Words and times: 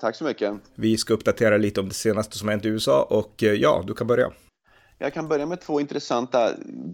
Tack 0.00 0.16
så 0.16 0.24
mycket. 0.24 0.54
Vi 0.74 0.98
ska 0.98 1.14
uppdatera 1.14 1.56
lite 1.56 1.80
om 1.80 1.88
det 1.88 1.94
senaste 1.94 2.38
som 2.38 2.48
hänt 2.48 2.64
i 2.64 2.68
USA 2.68 3.02
och 3.02 3.42
eh, 3.42 3.52
ja, 3.52 3.84
du 3.86 3.94
kan 3.94 4.06
börja. 4.06 4.32
Jag 4.98 5.12
kan 5.14 5.28
börja 5.28 5.46
med 5.46 5.60
två 5.60 5.80
intressanta 5.80 6.50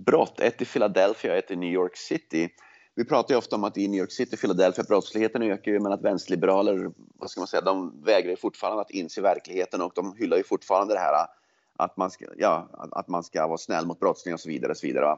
brott, 0.06 0.40
ett 0.40 0.62
i 0.62 0.64
Philadelphia 0.64 1.32
och 1.32 1.38
ett 1.38 1.50
i 1.50 1.56
New 1.56 1.72
York 1.72 1.96
City. 1.96 2.48
Vi 2.94 3.04
pratar 3.04 3.34
ju 3.34 3.38
ofta 3.38 3.56
om 3.56 3.64
att 3.64 3.78
i 3.78 3.88
New 3.88 4.00
York 4.00 4.12
City, 4.12 4.36
Philadelphia, 4.36 4.84
brottsligheten 4.88 5.42
ökar 5.42 5.72
ju 5.72 5.80
men 5.80 5.92
att 5.92 6.02
vänsterliberaler, 6.02 6.90
vad 7.18 7.30
ska 7.30 7.40
man 7.40 7.46
säga, 7.46 7.60
de 7.60 8.02
vägrar 8.04 8.30
ju 8.30 8.36
fortfarande 8.36 8.80
att 8.82 8.90
inse 8.90 9.20
verkligheten 9.20 9.80
och 9.80 9.92
de 9.94 10.16
hyllar 10.18 10.36
ju 10.36 10.42
fortfarande 10.42 10.94
det 10.94 11.00
här 11.00 11.26
att 11.78 11.96
man 11.96 12.10
ska, 12.10 12.24
ja, 12.36 12.68
att 12.92 13.08
man 13.08 13.22
ska 13.22 13.46
vara 13.46 13.58
snäll 13.58 13.86
mot 13.86 14.00
brottslingar 14.00 14.34
och 14.34 14.40
så 14.40 14.48
vidare. 14.48 14.70
Och 14.70 14.76
så, 14.76 14.86
vidare 14.86 15.16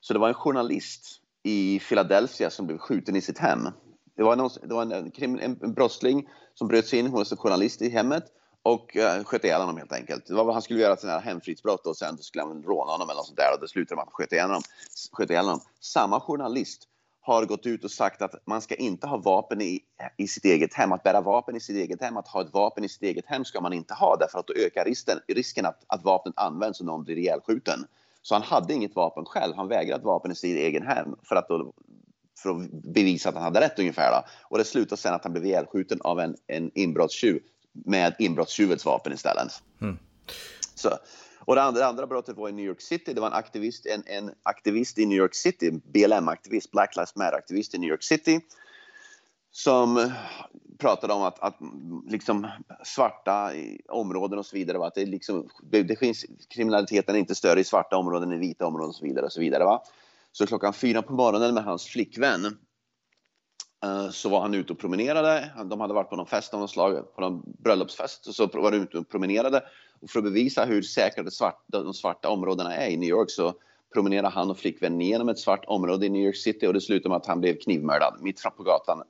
så 0.00 0.12
det 0.12 0.18
var 0.18 0.28
en 0.28 0.34
journalist 0.34 1.20
i 1.42 1.80
Philadelphia 1.88 2.50
som 2.50 2.66
blev 2.66 2.78
skjuten 2.78 3.16
i 3.16 3.20
sitt 3.20 3.38
hem. 3.38 3.68
Det 4.16 4.22
var, 4.22 4.36
någon, 4.36 4.50
det 4.62 4.74
var 4.74 4.82
en, 4.82 5.12
en, 5.40 5.58
en 5.62 5.72
brottsling 5.72 6.28
som 6.54 6.68
bröt 6.68 6.86
sig 6.86 6.98
in 6.98 7.06
hos 7.06 7.32
en 7.32 7.38
journalist 7.38 7.82
i 7.82 7.88
hemmet 7.88 8.24
och 8.62 8.96
uh, 8.96 9.24
sköt 9.24 9.44
ihjäl 9.44 9.60
honom 9.60 9.76
helt 9.76 9.92
enkelt. 9.92 10.26
Det 10.26 10.34
var 10.34 10.44
vad 10.44 10.54
han 10.54 10.62
skulle 10.62 10.80
göra 10.80 10.92
ett 10.92 11.24
hemfridsbrott 11.24 11.86
och 11.86 11.96
sen 11.96 12.18
skulle 12.18 12.44
han 12.44 12.62
råna 12.62 12.92
honom 12.92 13.10
eller 13.10 13.18
något 13.18 13.26
sånt 13.26 13.38
där 13.38 13.54
och 13.54 13.60
det 13.60 13.68
slutade 13.68 13.96
med 13.96 14.02
att 14.02 14.08
han 14.08 14.12
sköt 14.12 14.32
ihjäl 14.32 14.46
honom. 14.46 14.62
Sköt 15.12 15.30
ihjäl 15.30 15.44
honom. 15.44 15.60
Samma 15.80 16.20
journalist 16.20 16.88
har 17.20 17.44
gått 17.44 17.66
ut 17.66 17.84
och 17.84 17.90
sagt 17.90 18.22
att 18.22 18.46
man 18.46 18.60
ska 18.60 18.74
inte 18.74 19.06
ha 19.06 19.16
vapen 19.16 19.60
i, 19.60 19.80
i 20.16 20.28
sitt 20.28 20.44
eget 20.44 20.74
hem. 20.74 20.92
Att 20.92 21.02
bära 21.02 21.20
vapen 21.20 21.56
i 21.56 21.60
sitt 21.60 21.76
eget 21.76 22.00
hem, 22.00 22.16
att 22.16 22.28
ha 22.28 22.40
ett 22.40 22.52
vapen 22.52 22.84
i 22.84 22.88
sitt 22.88 23.02
eget 23.02 23.26
hem 23.26 23.44
ska 23.44 23.60
man 23.60 23.72
inte 23.72 23.94
ha 23.94 24.16
därför 24.16 24.38
att 24.38 24.46
då 24.46 24.54
ökar 24.54 24.84
risken, 24.84 25.18
risken 25.28 25.66
att, 25.66 25.84
att 25.86 26.04
vapnet 26.04 26.34
används 26.36 26.80
och 26.80 26.86
någon 26.86 27.04
blir 27.04 27.18
ihjälskjuten. 27.18 27.86
Så 28.22 28.34
han 28.34 28.42
hade 28.42 28.74
inget 28.74 28.96
vapen 28.96 29.24
själv. 29.24 29.54
Han 29.56 29.68
vägrade 29.68 30.04
vapen 30.04 30.32
i 30.32 30.34
sitt 30.34 30.56
eget 30.56 30.84
hem 30.84 31.16
för 31.22 31.36
att 31.36 31.48
då 31.48 31.72
för 32.38 32.50
att 32.50 32.70
bevisa 32.70 33.28
att 33.28 33.34
han 33.34 33.44
hade 33.44 33.60
rätt 33.60 33.78
ungefär. 33.78 34.10
Då. 34.10 34.24
Och 34.42 34.58
det 34.58 34.64
slutade 34.64 35.00
sen 35.00 35.14
att 35.14 35.24
han 35.24 35.32
blev 35.32 35.46
ihjälskjuten 35.46 36.00
av 36.00 36.20
en, 36.20 36.36
en 36.46 36.70
inbrottstjuv 36.74 37.42
med 37.72 38.14
inbrottstjuvets 38.18 38.84
vapen 38.84 39.12
istället. 39.12 39.52
Mm. 39.80 39.98
Så, 40.74 40.90
och 41.38 41.54
det 41.54 41.62
andra, 41.62 41.80
det 41.80 41.86
andra 41.86 42.06
brottet 42.06 42.36
var 42.36 42.48
i 42.48 42.52
New 42.52 42.64
York 42.66 42.80
City. 42.80 43.12
Det 43.14 43.20
var 43.20 43.28
en 43.28 43.34
aktivist, 43.34 43.86
en, 43.86 44.02
en 44.06 44.30
aktivist 44.42 44.98
i 44.98 45.06
New 45.06 45.18
York 45.18 45.34
City, 45.34 45.70
BLM-aktivist, 45.70 46.70
Black 46.70 46.96
Lives 46.96 47.16
Matter-aktivist 47.16 47.74
i 47.74 47.78
New 47.78 47.90
York 47.90 48.02
City 48.02 48.40
som 49.52 50.12
pratade 50.78 51.12
om 51.12 51.22
att, 51.22 51.38
att 51.40 51.56
liksom 52.06 52.46
svarta 52.84 53.50
områden 53.88 54.38
och 54.38 54.46
så 54.46 54.56
vidare, 54.56 54.78
va? 54.78 54.86
att 54.86 54.94
det, 54.94 55.06
liksom, 55.06 55.48
det, 55.62 55.98
finns, 55.98 56.24
kriminaliteten 56.48 57.14
är 57.14 57.18
inte 57.18 57.34
större 57.34 57.60
i 57.60 57.64
svarta 57.64 57.96
områden 57.96 58.32
än 58.32 58.42
i 58.42 58.48
vita 58.48 58.66
områden 58.66 58.88
och 58.88 58.94
så 58.94 59.04
vidare. 59.04 59.24
Och 59.24 59.32
så 59.32 59.40
vidare 59.40 59.64
va? 59.64 59.82
Så 60.32 60.46
klockan 60.46 60.72
fyra 60.72 61.02
på 61.02 61.12
morgonen 61.12 61.54
med 61.54 61.64
hans 61.64 61.86
flickvän 61.86 62.44
eh, 63.84 64.10
så 64.10 64.28
var 64.28 64.40
han 64.40 64.54
ute 64.54 64.72
och 64.72 64.78
promenerade. 64.78 65.50
De 65.70 65.80
hade 65.80 65.94
varit 65.94 66.10
på 66.10 66.16
någon 66.16 66.26
fest 66.26 66.54
av 66.54 66.60
något 66.60 66.70
slag, 66.70 67.14
på 67.14 67.20
någon 67.20 67.42
bröllopsfest. 67.58 68.26
Och 68.26 68.34
så 68.34 68.46
var 68.46 68.70
de 68.70 68.76
ute 68.76 68.98
och 68.98 69.08
promenerade. 69.08 69.62
Och 70.00 70.10
för 70.10 70.18
att 70.18 70.24
bevisa 70.24 70.64
hur 70.64 70.82
säkra 70.82 71.22
de 71.22 71.30
svarta, 71.30 71.82
de 71.82 71.94
svarta 71.94 72.28
områdena 72.28 72.76
är 72.76 72.90
i 72.90 72.96
New 72.96 73.08
York 73.08 73.30
så 73.30 73.54
promenerade 73.94 74.28
han 74.28 74.50
och 74.50 74.58
flickvännen 74.58 75.00
genom 75.00 75.28
ett 75.28 75.38
svart 75.38 75.64
område 75.66 76.06
i 76.06 76.08
New 76.08 76.22
York 76.22 76.36
City 76.36 76.66
och 76.66 76.72
det 76.72 76.80
slutade 76.80 77.08
med 77.08 77.16
att 77.16 77.26
han 77.26 77.40
blev 77.40 77.58
knivmördad 77.58 78.18
mitt 78.20 78.40
fram 78.40 78.52
på 78.56 78.62
gatan 78.62 79.02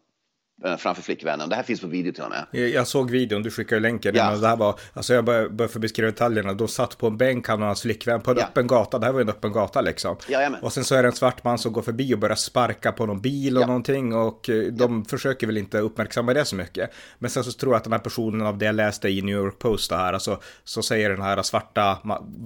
framför 0.78 1.02
flickvännen. 1.02 1.48
Det 1.48 1.56
här 1.56 1.62
finns 1.62 1.80
på 1.80 1.86
video 1.86 2.12
till 2.12 2.22
och 2.22 2.30
med. 2.30 2.70
Jag, 2.70 2.86
såg 2.86 3.10
videon, 3.10 3.42
du 3.42 3.50
skickade 3.50 3.80
länken. 3.80 4.14
Ja. 4.14 4.36
Det 4.36 4.48
här 4.48 4.56
var, 4.56 4.78
alltså 4.92 5.14
jag 5.14 5.24
börjar, 5.24 5.68
få 5.68 5.78
beskriva 5.78 6.10
detaljerna. 6.10 6.54
De 6.54 6.68
satt 6.68 6.98
på 6.98 7.06
en 7.06 7.16
bänk, 7.16 7.48
han 7.48 7.60
och 7.60 7.66
hans 7.66 7.82
flickvän, 7.82 8.20
på 8.20 8.30
en 8.30 8.36
ja. 8.36 8.44
öppen 8.44 8.66
gata. 8.66 8.98
Det 8.98 9.06
här 9.06 9.12
var 9.12 9.20
en 9.20 9.28
öppen 9.28 9.52
gata 9.52 9.80
liksom. 9.80 10.16
Jajamän. 10.28 10.62
Och 10.62 10.72
sen 10.72 10.84
så 10.84 10.94
är 10.94 11.02
det 11.02 11.08
en 11.08 11.14
svart 11.14 11.44
man 11.44 11.58
som 11.58 11.72
går 11.72 11.82
förbi 11.82 12.14
och 12.14 12.18
börjar 12.18 12.36
sparka 12.36 12.92
på 12.92 13.06
någon 13.06 13.20
bil 13.20 13.56
och 13.56 13.62
ja. 13.62 13.66
någonting. 13.66 14.14
Och 14.14 14.50
eh, 14.50 14.62
de 14.62 14.98
ja. 14.98 15.10
försöker 15.10 15.46
väl 15.46 15.58
inte 15.58 15.78
uppmärksamma 15.78 16.34
det 16.34 16.44
så 16.44 16.56
mycket. 16.56 16.90
Men 17.18 17.30
sen 17.30 17.44
så 17.44 17.52
tror 17.52 17.72
jag 17.72 17.76
att 17.76 17.84
den 17.84 17.92
här 17.92 18.00
personen 18.00 18.46
av 18.46 18.58
det 18.58 18.64
jag 18.64 18.74
läste 18.74 19.08
i 19.08 19.22
New 19.22 19.34
York 19.34 19.58
Post 19.58 19.90
det 19.90 19.96
här, 19.96 20.12
alltså, 20.12 20.40
så 20.64 20.82
säger 20.82 21.10
den 21.10 21.22
här 21.22 21.42
svarta 21.42 21.98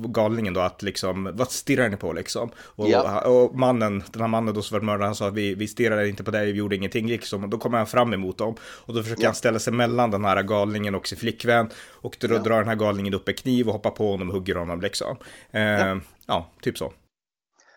galningen 0.08 0.54
då 0.54 0.60
att 0.60 0.82
liksom, 0.82 1.30
vad 1.34 1.50
stirrar 1.50 1.88
ni 1.88 1.96
på 1.96 2.12
liksom? 2.12 2.50
Och, 2.58 2.88
ja. 2.88 3.20
och 3.20 3.54
mannen, 3.54 4.02
den 4.12 4.20
här 4.22 4.28
mannen 4.28 4.54
då 4.54 4.62
som 4.62 4.78
var 4.78 4.84
mördad, 4.84 5.06
han 5.06 5.14
sa 5.14 5.28
att 5.28 5.34
vi, 5.34 5.54
vi 5.54 5.68
stirrade 5.68 6.08
inte 6.08 6.24
på 6.24 6.30
dig, 6.30 6.52
vi 6.52 6.58
gjorde 6.58 6.76
ingenting 6.76 7.06
liksom. 7.08 7.44
Och 7.44 7.48
då 7.48 7.58
kommer 7.58 7.78
han 7.78 7.86
fram 7.86 7.95
emot 8.02 8.38
dem. 8.38 8.54
Och 8.62 8.94
då 8.94 9.02
försöker 9.02 9.24
han 9.24 9.34
ställa 9.34 9.58
sig 9.58 9.72
mellan 9.72 10.10
den 10.10 10.24
här 10.24 10.42
galningen 10.42 10.94
och 10.94 11.08
sin 11.08 11.18
flickvän. 11.18 11.70
Och 11.90 12.16
då 12.20 12.38
drar 12.38 12.58
den 12.58 12.68
här 12.68 12.74
galningen 12.74 13.14
upp 13.14 13.28
en 13.28 13.34
kniv 13.34 13.66
och 13.66 13.72
hoppar 13.72 13.90
på 13.90 14.10
honom 14.10 14.28
och 14.28 14.34
hugger 14.34 14.54
honom 14.54 14.80
liksom. 14.80 15.16
Eh, 15.50 15.96
ja. 16.26 16.46
typ 16.62 16.78
så. 16.78 16.92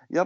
Ja, 0.08 0.26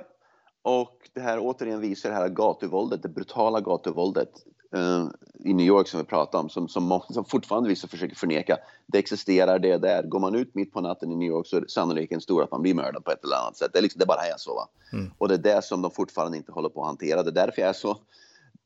och 0.64 1.10
det 1.14 1.22
här 1.22 1.40
återigen 1.40 1.82
visar 1.82 2.10
det 2.10 2.16
här 2.16 2.30
gatuvåldet, 2.30 3.04
det 3.04 3.10
brutala 3.10 3.62
gatuvåldet 3.62 4.30
uh, 4.76 5.08
i 5.40 5.54
New 5.54 5.66
York 5.66 5.88
som 5.88 6.00
vi 6.00 6.06
pratar 6.06 6.40
om, 6.40 6.50
som, 6.50 6.68
som, 6.68 7.02
som 7.10 7.26
fortfarande 7.26 7.70
vissa 7.70 7.88
försöker 7.88 8.16
förneka. 8.16 8.58
Det 8.88 8.98
existerar, 8.98 9.60
det 9.60 9.72
är 9.72 9.80
där. 9.80 10.04
Går 10.04 10.20
man 10.20 10.36
ut 10.36 10.56
mitt 10.56 10.74
på 10.74 10.82
natten 10.82 11.12
i 11.12 11.16
New 11.16 11.28
York 11.28 11.48
så 11.48 11.58
är 11.58 11.66
sannolikheten 11.68 12.22
stor 12.22 12.44
att 12.44 12.52
man 12.52 12.62
blir 12.62 12.74
mördad 12.74 13.06
på 13.06 13.12
ett 13.12 13.24
eller 13.24 13.36
annat 13.36 13.58
sätt. 13.58 13.70
Det, 13.74 13.80
är 13.80 13.84
liksom, 13.84 14.00
det 14.00 14.06
bara 14.06 14.22
är 14.22 14.38
så. 14.38 14.56
Va? 14.56 14.68
Mm. 14.94 15.12
Och 15.18 15.28
det 15.28 15.34
är 15.34 15.56
det 15.56 15.64
som 15.64 15.82
de 15.82 15.92
fortfarande 15.92 16.38
inte 16.38 16.52
håller 16.52 16.70
på 16.70 16.82
att 16.82 16.88
hantera. 16.88 17.24
Det 17.24 17.30
är 17.30 17.46
därför 17.46 17.62
jag 17.62 17.70
är 17.70 17.74
så 17.74 17.98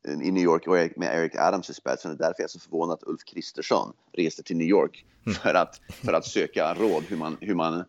i 0.08 0.32
New 0.32 0.44
York 0.44 0.98
med 0.98 1.16
Eric 1.16 1.36
Adams 1.36 1.70
i 1.70 1.74
spetsen. 1.74 2.12
Det 2.12 2.24
är 2.24 2.28
därför 2.28 2.42
jag 2.42 2.48
är 2.48 2.50
så 2.50 2.60
förvånad 2.60 2.94
att 2.94 3.08
Ulf 3.08 3.24
Kristersson 3.26 3.94
reste 4.14 4.44
till 4.44 4.58
New 4.58 4.68
York 4.68 5.06
mm. 5.26 5.36
för 5.36 5.54
att, 5.54 5.82
för 5.88 6.14
att 6.14 6.26
söka 6.26 6.74
råd 6.74 7.04
hur 7.08 7.18
man, 7.18 7.38
hur 7.42 7.56
man 7.56 7.84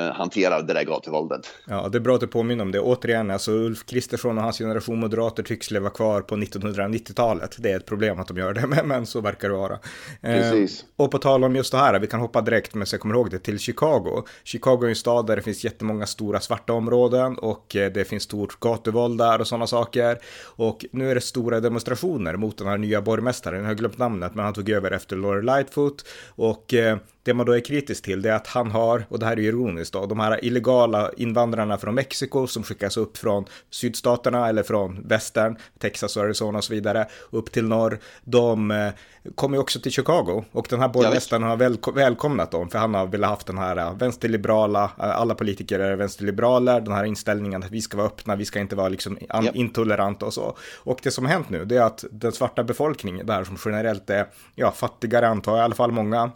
hanterar 0.00 0.62
det 0.62 0.74
där 0.74 0.84
gatuvåldet. 0.84 1.40
Ja, 1.66 1.88
det 1.88 1.98
är 1.98 2.00
bra 2.00 2.14
att 2.14 2.20
du 2.20 2.26
påminner 2.26 2.64
om 2.64 2.72
det. 2.72 2.80
Återigen, 2.80 3.30
alltså 3.30 3.52
Ulf 3.52 3.86
Kristersson 3.86 4.38
och 4.38 4.44
hans 4.44 4.58
generation 4.58 5.00
moderater 5.00 5.42
tycks 5.42 5.70
leva 5.70 5.90
kvar 5.90 6.20
på 6.20 6.36
1990-talet. 6.36 7.56
Det 7.58 7.72
är 7.72 7.76
ett 7.76 7.86
problem 7.86 8.20
att 8.20 8.28
de 8.28 8.36
gör 8.36 8.54
det, 8.54 8.66
men, 8.84 9.06
så 9.06 9.20
verkar 9.20 9.48
det 9.48 9.54
vara. 9.54 9.72
Eh, 9.72 9.80
Precis. 10.20 10.82
Eh, 10.82 11.04
och 11.04 11.10
på 11.10 11.18
tal 11.18 11.44
om 11.44 11.56
just 11.56 11.72
det 11.72 11.78
här, 11.78 11.98
vi 11.98 12.06
kan 12.06 12.20
hoppa 12.20 12.40
direkt, 12.40 12.74
men 12.74 12.86
så 12.86 12.94
jag 12.94 13.00
kommer 13.00 13.14
ihåg 13.14 13.30
det, 13.30 13.38
till 13.38 13.58
Chicago. 13.58 14.22
Chicago 14.44 14.84
är 14.84 14.88
en 14.88 14.96
stad 14.96 15.26
där 15.26 15.36
det 15.36 15.42
finns 15.42 15.64
jättemånga 15.64 16.06
stora 16.06 16.40
svarta 16.40 16.72
områden 16.72 17.38
och 17.38 17.76
eh, 17.76 17.92
det 17.92 18.04
finns 18.04 18.22
stort 18.22 18.60
gatuvåld 18.60 19.18
där 19.18 19.40
och 19.40 19.46
sådana 19.46 19.66
saker. 19.66 20.18
Och 20.44 20.84
nu 20.92 21.10
är 21.10 21.14
det 21.14 21.20
stora 21.20 21.60
demonstrationer 21.60 22.36
mot 22.36 22.58
den 22.58 22.66
här 22.66 22.78
nya 22.78 23.02
borgmästaren, 23.02 23.60
jag 23.60 23.66
har 23.66 23.74
glömt 23.74 23.98
namnet, 23.98 24.34
men 24.34 24.44
han 24.44 24.54
tog 24.54 24.70
över 24.70 24.90
efter 24.90 25.16
Laura 25.16 25.56
Lightfoot. 25.56 26.04
Och 26.28 26.74
eh, 26.74 26.98
det 27.24 27.34
man 27.34 27.46
då 27.46 27.52
är 27.52 27.60
kritisk 27.60 28.04
till 28.04 28.22
det 28.22 28.30
är 28.30 28.34
att 28.34 28.46
han 28.46 28.70
har, 28.70 29.06
och 29.08 29.18
det 29.18 29.26
här 29.26 29.38
är 29.38 29.42
ironiskt 29.42 29.92
då, 29.92 30.06
de 30.06 30.20
här 30.20 30.44
illegala 30.44 31.10
invandrarna 31.16 31.78
från 31.78 31.94
Mexiko 31.94 32.46
som 32.46 32.62
skickas 32.62 32.96
upp 32.96 33.16
från 33.16 33.44
sydstaterna 33.70 34.48
eller 34.48 34.62
från 34.62 35.08
västern, 35.08 35.56
Texas 35.78 36.16
och 36.16 36.22
Arizona 36.22 36.58
och 36.58 36.64
så 36.64 36.74
vidare, 36.74 37.06
upp 37.30 37.52
till 37.52 37.64
norr, 37.64 37.98
de 38.24 38.70
eh, 38.70 38.88
kommer 39.34 39.56
ju 39.56 39.60
också 39.60 39.80
till 39.80 39.92
Chicago 39.92 40.44
och 40.52 40.66
den 40.70 40.80
här 40.80 40.88
borgmästaren 40.88 41.42
har 41.42 41.56
väl, 41.56 41.78
välkomnat 41.94 42.50
dem 42.50 42.70
för 42.70 42.78
han 42.78 42.94
har 42.94 43.06
velat 43.06 43.30
haft 43.30 43.46
den 43.46 43.58
här 43.58 43.76
eh, 43.76 43.94
vänsterliberala, 43.96 44.84
eh, 44.84 45.20
alla 45.20 45.34
politiker 45.34 45.80
är 45.80 45.96
vänsterliberaler, 45.96 46.80
den 46.80 46.92
här 46.92 47.04
inställningen 47.04 47.62
att 47.62 47.70
vi 47.70 47.80
ska 47.80 47.96
vara 47.96 48.06
öppna, 48.06 48.36
vi 48.36 48.44
ska 48.44 48.60
inte 48.60 48.76
vara 48.76 48.88
liksom 48.88 49.18
yep. 49.18 49.54
intoleranta 49.54 50.26
och 50.26 50.34
så. 50.34 50.56
Och 50.78 50.98
det 51.02 51.10
som 51.10 51.24
har 51.24 51.32
hänt 51.32 51.50
nu 51.50 51.64
det 51.64 51.76
är 51.76 51.82
att 51.82 52.04
den 52.10 52.32
svarta 52.32 52.64
befolkningen 52.64 53.26
där 53.26 53.44
som 53.44 53.56
generellt 53.64 54.10
är 54.10 54.26
ja, 54.54 54.70
fattigare 54.70 55.28
antar 55.28 55.52
jag, 55.52 55.60
i 55.60 55.64
alla 55.64 55.74
fall 55.74 55.92
många 55.92 56.30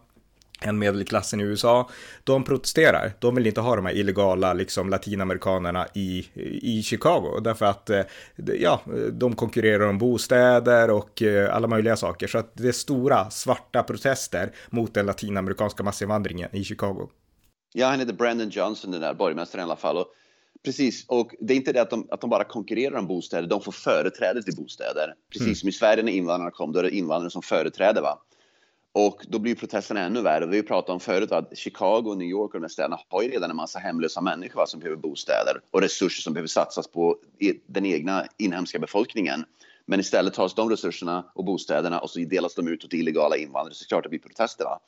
än 0.61 0.79
medelklassen 0.79 1.41
i 1.41 1.43
USA, 1.43 1.89
de 2.25 2.45
protesterar. 2.45 3.13
De 3.19 3.35
vill 3.35 3.47
inte 3.47 3.61
ha 3.61 3.77
de 3.77 3.87
här 3.87 3.93
illegala 3.93 4.53
liksom, 4.53 4.89
latinamerikanerna 4.89 5.87
i, 5.95 6.27
i 6.63 6.83
Chicago 6.83 7.41
därför 7.41 7.67
att 7.67 7.91
eh, 7.91 8.03
ja, 8.37 8.81
de 9.13 9.37
konkurrerar 9.37 9.89
om 9.89 9.99
bostäder 9.99 10.91
och 10.91 11.23
eh, 11.23 11.55
alla 11.55 11.69
möjliga 11.69 11.97
saker. 11.97 12.27
Så 12.27 12.39
att 12.39 12.51
det 12.55 12.69
är 12.69 12.73
stora 12.73 13.31
svarta 13.31 13.83
protester 13.83 14.53
mot 14.71 14.95
den 14.95 15.07
latinamerikanska 15.07 15.83
massinvandringen 15.83 16.57
i 16.57 16.65
Chicago. 16.65 17.09
Ja, 17.73 17.87
han 17.87 18.01
heter 18.01 18.13
Brandon 18.13 18.49
Johnson, 18.49 18.91
den 18.91 19.01
där 19.01 19.15
borgmästaren 19.15 19.63
i 19.63 19.65
alla 19.65 19.77
fall. 19.77 19.97
Och, 19.97 20.07
precis, 20.65 21.05
och 21.09 21.35
det 21.41 21.55
är 21.55 21.57
inte 21.57 21.73
det 21.73 21.83
att 21.83 21.91
de, 21.91 22.09
att 22.11 22.21
de 22.21 22.31
bara 22.31 22.45
konkurrerar 22.45 22.99
om 22.99 23.07
bostäder, 23.07 23.49
de 23.49 23.61
får 23.61 23.73
företräde 23.73 24.43
till 24.43 24.57
bostäder. 24.57 25.15
Precis 25.33 25.47
mm. 25.47 25.55
som 25.55 25.69
i 25.69 25.73
Sverige 25.73 26.03
när 26.03 26.13
invandrarna 26.13 26.51
kom, 26.51 26.73
då 26.73 26.79
är 26.79 26.83
det 26.83 26.91
invandrare 26.91 27.31
som 27.31 27.43
företräder. 27.43 28.03
Va? 28.03 28.19
Och 29.01 29.25
då 29.29 29.39
blir 29.39 29.55
protesterna 29.55 30.01
ännu 30.01 30.23
värre. 30.23 30.47
Vi 30.47 30.63
pratade 30.63 30.93
om 30.93 31.01
förut 31.01 31.33
att 31.33 31.59
Chicago, 31.59 32.15
New 32.15 32.29
York 32.29 32.55
och 32.55 32.61
de 32.61 32.65
här 32.65 32.69
städerna 32.69 32.99
har 33.09 33.23
ju 33.23 33.29
redan 33.29 33.51
en 33.51 33.57
massa 33.57 33.79
hemlösa 33.79 34.21
människor 34.21 34.67
som 34.67 34.81
behöver 34.81 34.97
bostäder 34.97 35.61
och 35.71 35.81
resurser 35.81 36.23
som 36.23 36.33
behöver 36.33 36.49
satsas 36.49 36.89
på 36.89 37.17
den 37.67 37.87
egna 37.87 38.27
inhemska 38.37 38.79
befolkningen. 38.79 39.45
Men 39.87 40.01
istället 40.01 40.35
tas 40.35 40.55
de 40.55 40.71
resurserna 40.71 41.25
och 41.35 41.45
bostäderna 41.45 41.99
och 41.99 42.11
så 42.11 42.19
delas 42.19 42.55
de 42.55 42.69
ut 42.69 42.91
till 42.91 43.01
illegala 43.01 43.37
invandrare 43.37 43.75
så 43.75 43.87
klart 43.87 44.03
det 44.03 44.09
blir 44.09 44.19
protester. 44.19 44.65
Va? 44.65 44.81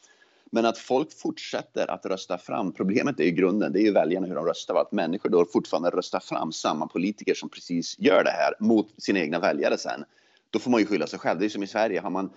Men 0.51 0.67
att 0.67 0.79
folk 0.79 1.13
fortsätter 1.13 1.91
att 1.91 2.07
rösta 2.07 2.39
fram, 2.39 2.73
problemet 2.73 3.21
är 3.21 3.25
ju 3.25 3.31
grunden, 3.31 3.73
det 3.73 3.81
är 3.81 3.85
ju 3.85 3.93
väljarna 3.93 4.27
hur 4.27 4.35
de 4.35 4.47
röstar, 4.47 4.75
att 4.75 4.93
människor 4.93 5.29
då 5.29 5.45
fortfarande 5.53 5.91
röstar 5.91 6.21
fram 6.21 6.53
samma 6.53 6.87
politiker 6.87 7.35
som 7.35 7.49
precis 7.49 7.99
gör 7.99 8.25
det 8.25 8.31
här 8.31 8.55
mot 8.61 9.03
sina 9.03 9.21
egna 9.21 9.39
väljare 9.39 9.79
sen. 9.79 10.05
Då 10.51 10.59
får 10.59 10.71
man 10.71 10.81
ju 10.81 10.87
skylla 10.87 11.07
sig 11.07 11.19
själv. 11.19 11.41
Det 11.41 11.45
är 11.45 11.49
som 11.49 11.63
i 11.63 11.67
Sverige, 11.67 12.01
har 12.01 12.11
man 12.11 12.31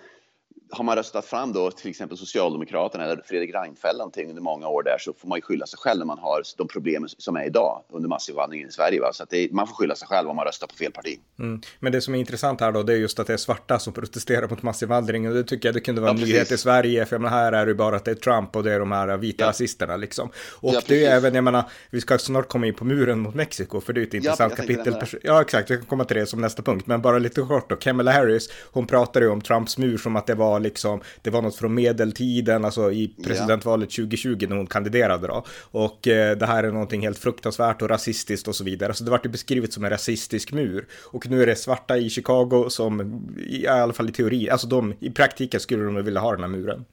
har 0.74 0.84
man 0.84 0.96
röstat 0.96 1.26
fram 1.26 1.54
då 1.54 1.72
till 1.72 1.90
exempel 1.90 2.18
Socialdemokraterna 2.18 3.04
eller 3.04 3.24
Fredrik 3.26 3.56
Reinfeldt 3.56 3.98
någonting 3.98 4.30
under 4.30 4.42
många 4.42 4.68
år 4.68 4.84
där 4.84 4.98
så 5.00 5.14
får 5.14 5.28
man 5.28 5.38
ju 5.38 5.42
skylla 5.42 5.66
sig 5.66 5.80
själv 5.80 6.00
när 6.00 6.06
man 6.06 6.18
har 6.18 6.42
de 6.58 6.68
problem 6.68 7.08
som 7.08 7.36
är 7.36 7.46
idag 7.46 7.84
under 7.90 8.10
massinvandringen 8.10 8.70
i 8.70 8.72
Sverige. 8.72 9.02
Va? 9.02 9.14
Så 9.14 9.24
är, 9.30 9.54
man 9.54 9.68
får 9.68 9.76
skylla 9.76 9.96
sig 9.96 10.08
själv 10.08 10.30
om 10.30 10.36
man 10.36 10.46
röstar 10.46 10.68
på 10.68 10.76
fel 10.76 10.92
parti. 10.92 11.20
Mm. 11.40 11.62
Men 11.80 11.92
det 11.92 12.02
som 12.02 12.16
är 12.16 12.20
intressant 12.20 12.62
här 12.62 12.72
då, 12.72 12.84
det 12.84 12.94
är 12.94 12.98
just 12.98 13.20
att 13.20 13.28
det 13.28 13.34
är 13.34 13.38
svarta 13.38 13.80
som 13.80 13.94
protesterar 13.94 14.48
mot 14.48 14.62
massinvandring 14.62 15.28
och 15.28 15.34
det 15.34 15.44
tycker 15.44 15.68
jag 15.68 15.76
det 15.76 15.82
kunde 15.82 16.02
vara 16.02 16.12
en 16.12 16.18
nyhet 16.18 16.52
i 16.52 16.58
Sverige, 16.58 17.06
för 17.06 17.18
menar, 17.18 17.38
här 17.38 17.52
är 17.52 17.66
det 17.66 17.72
ju 17.72 17.76
bara 17.76 17.96
att 17.96 18.06
det 18.06 18.12
är 18.12 18.16
Trump 18.16 18.56
och 18.56 18.64
det 18.64 18.74
är 18.74 18.80
de 18.80 18.92
här 18.92 19.18
vita 19.18 19.44
ja. 19.44 19.50
rasisterna 19.50 19.98
liksom. 19.98 20.30
Och 20.62 20.74
ja, 20.74 20.82
det 20.88 21.06
är 21.06 21.16
även, 21.16 21.36
jag 21.36 21.44
menar, 21.44 21.64
vi 21.90 22.02
ska 22.02 22.18
snart 22.18 22.48
komma 22.48 22.68
in 22.68 22.74
på 22.74 22.86
muren 22.86 23.20
mot 23.20 23.36
Mexiko, 23.36 23.82
för 23.82 23.94
det 23.94 24.02
är 24.02 24.04
ett 24.04 24.14
intressant 24.14 24.54
ja, 24.58 24.64
kapitel. 24.64 24.96
Ja, 25.24 25.42
exakt, 25.42 25.72
vi 25.72 25.78
kan 25.78 25.86
komma 25.86 26.06
till 26.06 26.18
det 26.18 26.26
som 26.26 26.42
nästa 26.42 26.62
punkt, 26.62 26.88
men 26.88 27.02
bara 27.02 27.20
lite 27.20 27.42
kort 27.42 27.70
då, 27.70 27.76
Kamala 27.76 28.12
Harris, 28.12 28.50
hon 28.72 28.88
pratade 28.88 29.26
ju 29.26 29.32
om 29.32 29.42
Trumps 29.42 29.78
mur 29.78 29.98
som 29.98 30.16
att 30.16 30.28
det 30.28 30.36
var 30.36 30.43
liksom, 30.60 31.02
det 31.22 31.30
var 31.30 31.42
något 31.42 31.56
från 31.56 31.74
medeltiden, 31.74 32.66
alltså 32.66 32.92
i 32.92 33.16
presidentvalet 33.24 33.90
2020 33.90 34.46
när 34.50 34.56
hon 34.56 34.68
kandiderade 34.68 35.28
då. 35.28 35.46
Och 35.72 36.08
eh, 36.08 36.38
det 36.38 36.46
här 36.46 36.64
är 36.64 36.72
någonting 36.72 37.02
helt 37.02 37.18
fruktansvärt 37.18 37.82
och 37.82 37.90
rasistiskt 37.90 38.48
och 38.48 38.56
så 38.56 38.64
vidare. 38.64 38.94
Så 38.94 39.04
det 39.04 39.12
vart 39.12 39.26
ju 39.26 39.30
beskrivet 39.30 39.74
som 39.74 39.84
en 39.84 39.90
rasistisk 39.90 40.52
mur. 40.52 40.88
Och 41.12 41.30
nu 41.30 41.42
är 41.42 41.48
det 41.48 41.56
svarta 41.56 41.98
i 41.98 42.10
Chicago 42.10 42.70
som, 42.70 43.22
i 43.48 43.68
alla 43.68 43.94
fall 43.94 44.10
i 44.10 44.12
teori, 44.12 44.50
alltså 44.50 44.68
de, 44.68 44.94
i 45.00 45.12
praktiken 45.12 45.60
skulle 45.60 45.84
de 45.84 46.04
vilja 46.06 46.20
ha 46.20 46.32
den 46.32 46.42
här 46.42 46.48
muren. 46.48 46.86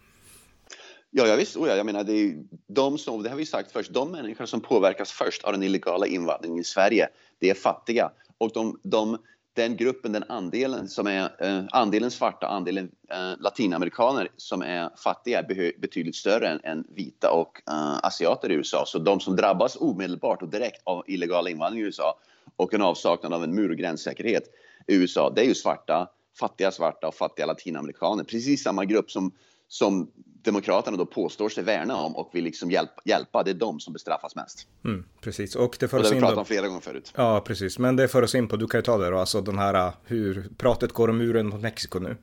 Ja, 1.10 1.26
ja 1.26 1.36
visst. 1.36 1.56
Oh, 1.56 1.68
ja. 1.68 1.76
Jag 1.76 1.86
menar, 1.86 2.04
det 2.04 2.12
är 2.12 2.34
de 2.66 2.98
som, 2.98 3.22
det 3.22 3.30
har 3.30 3.36
vi 3.36 3.46
sagt 3.46 3.72
först, 3.72 3.94
de 3.94 4.12
människor 4.12 4.46
som 4.46 4.60
påverkas 4.60 5.12
först 5.12 5.44
av 5.44 5.52
den 5.52 5.62
illegala 5.62 6.06
invandringen 6.06 6.58
i 6.58 6.64
Sverige, 6.64 7.08
det 7.38 7.50
är 7.50 7.54
fattiga. 7.54 8.10
Och 8.38 8.50
de, 8.54 8.80
de 8.82 9.18
den 9.54 9.76
gruppen, 9.76 10.12
den 10.12 10.24
andelen 10.28 10.88
som 10.88 11.06
är 11.06 11.44
eh, 11.44 11.64
andelen 11.72 12.10
svarta, 12.10 12.46
andelen 12.46 12.90
eh, 13.10 13.32
latinamerikaner 13.38 14.28
som 14.36 14.62
är 14.62 14.90
fattiga 14.96 15.38
är 15.38 15.80
betydligt 15.80 16.16
större 16.16 16.48
än, 16.48 16.60
än 16.64 16.84
vita 16.88 17.30
och 17.30 17.62
eh, 17.68 17.98
asiater 18.02 18.50
i 18.50 18.54
USA. 18.54 18.84
Så 18.86 18.98
de 18.98 19.20
som 19.20 19.36
drabbas 19.36 19.76
omedelbart 19.76 20.42
och 20.42 20.48
direkt 20.48 20.82
av 20.84 21.04
illegal 21.06 21.48
invandring 21.48 21.82
i 21.82 21.84
USA 21.84 22.18
och 22.56 22.74
en 22.74 22.82
avsaknad 22.82 23.32
av 23.32 23.44
en 23.44 23.54
mur 23.54 23.70
och 23.70 23.76
gränssäkerhet 23.76 24.44
i 24.86 24.94
USA, 24.94 25.30
det 25.30 25.40
är 25.40 25.46
ju 25.46 25.54
svarta, 25.54 26.08
fattiga 26.38 26.70
svarta 26.70 27.08
och 27.08 27.14
fattiga 27.14 27.46
latinamerikaner. 27.46 28.24
Precis 28.24 28.62
samma 28.62 28.84
grupp 28.84 29.10
som, 29.10 29.32
som 29.68 30.10
Demokraterna 30.42 30.96
då 30.96 31.06
påstår 31.06 31.48
sig 31.48 31.64
värna 31.64 31.96
om 31.96 32.16
och 32.16 32.30
vill 32.32 32.44
liksom 32.44 32.70
hjälpa, 32.70 33.02
hjälpa 33.04 33.42
det 33.42 33.50
är 33.50 33.54
de 33.54 33.80
som 33.80 33.92
bestraffas 33.92 34.36
mest. 34.36 34.66
Mm, 34.84 35.04
precis, 35.20 35.56
och 35.56 35.76
det 35.80 35.88
för 35.88 35.98
oss 35.98 36.12
in... 36.12 36.20
Pratat 36.20 36.38
om 36.38 36.44
flera 36.44 36.68
gånger 36.68 36.80
förut. 36.80 37.12
Ja, 37.16 37.40
precis, 37.40 37.78
men 37.78 37.96
det 37.96 38.08
för 38.08 38.22
oss 38.22 38.34
in 38.34 38.48
på, 38.48 38.56
du 38.56 38.66
kan 38.66 38.78
ju 38.78 38.82
ta 38.82 38.98
det 38.98 39.10
då, 39.10 39.18
alltså 39.18 39.40
den 39.40 39.58
här 39.58 39.92
hur 40.04 40.48
pratet 40.58 40.92
går 40.92 41.10
om 41.10 41.18
muren 41.18 41.46
mot 41.46 41.60
Mexiko 41.60 41.98
nu. 41.98 42.16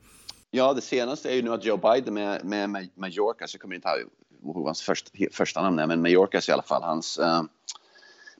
Ja, 0.50 0.74
det 0.74 0.80
senaste 0.80 1.30
är 1.30 1.34
ju 1.34 1.42
nu 1.42 1.52
att 1.52 1.64
Joe 1.64 1.76
Biden 1.76 2.14
med, 2.14 2.44
med, 2.44 2.70
med 2.70 2.88
Mayorkas, 2.94 3.54
jag 3.54 3.60
kommer 3.60 3.74
inte 3.74 3.88
ihåg 4.42 4.66
hans 4.66 4.82
först, 4.82 5.10
första 5.32 5.62
namn, 5.62 5.88
men 5.88 6.02
Mayorkas 6.02 6.48
i 6.48 6.52
alla 6.52 6.62
fall, 6.62 6.82
hans 6.82 7.18
uh, 7.18 7.42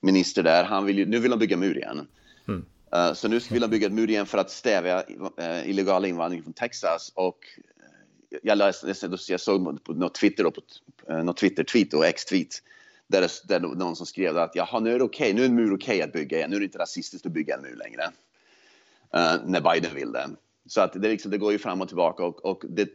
minister 0.02 0.42
där, 0.42 0.64
han 0.64 0.84
vill 0.84 0.98
ju, 0.98 1.06
nu 1.06 1.18
vill 1.18 1.32
han 1.32 1.38
bygga 1.38 1.56
mur 1.56 1.76
igen. 1.76 2.06
Mm. 2.48 2.64
Uh, 2.96 3.14
så 3.14 3.28
nu 3.28 3.38
vill 3.50 3.62
han 3.62 3.70
bygga 3.70 3.86
ett 3.86 3.92
mur 3.92 4.10
igen 4.10 4.26
för 4.26 4.38
att 4.38 4.50
stävja 4.50 5.04
uh, 5.40 5.70
illegal 5.70 6.04
invandring 6.04 6.42
från 6.42 6.52
Texas 6.52 7.12
och 7.14 7.38
jag, 8.42 8.58
läste, 8.58 8.94
jag 9.28 9.40
såg 9.40 9.84
på 9.84 9.92
något 9.92 10.14
Twitter, 10.14 10.44
då, 10.44 10.50
på, 10.50 10.60
eh, 11.08 11.24
något 11.24 11.36
Twitter-tweet 11.36 11.94
och 11.94 12.06
X-tweet 12.06 12.62
där, 13.06 13.20
det, 13.20 13.28
där 13.44 13.60
någon 13.60 13.96
som 13.96 14.06
skrev 14.06 14.38
att 14.38 14.54
jaha, 14.54 14.80
nu 14.80 14.94
är 14.94 14.98
det 14.98 15.04
okej, 15.04 15.24
okay, 15.24 15.34
nu 15.34 15.42
är 15.42 15.46
en 15.46 15.54
mur 15.54 15.74
okej 15.74 15.94
okay 15.94 16.02
att 16.02 16.12
bygga 16.12 16.36
igen, 16.36 16.50
nu 16.50 16.56
är 16.56 16.60
det 16.60 16.66
inte 16.66 16.78
rasistiskt 16.78 17.26
att 17.26 17.32
bygga 17.32 17.54
en 17.54 17.62
mur 17.62 17.76
längre. 17.76 18.02
Uh, 19.16 19.46
när 19.46 19.60
Biden 19.60 19.94
vill 19.94 20.12
det. 20.12 20.28
Så 20.66 20.80
att 20.80 20.92
det, 20.92 21.08
liksom, 21.08 21.30
det 21.30 21.38
går 21.38 21.52
ju 21.52 21.58
fram 21.58 21.80
och 21.80 21.88
tillbaka 21.88 22.24
och, 22.24 22.44
och 22.44 22.64
det, 22.68 22.88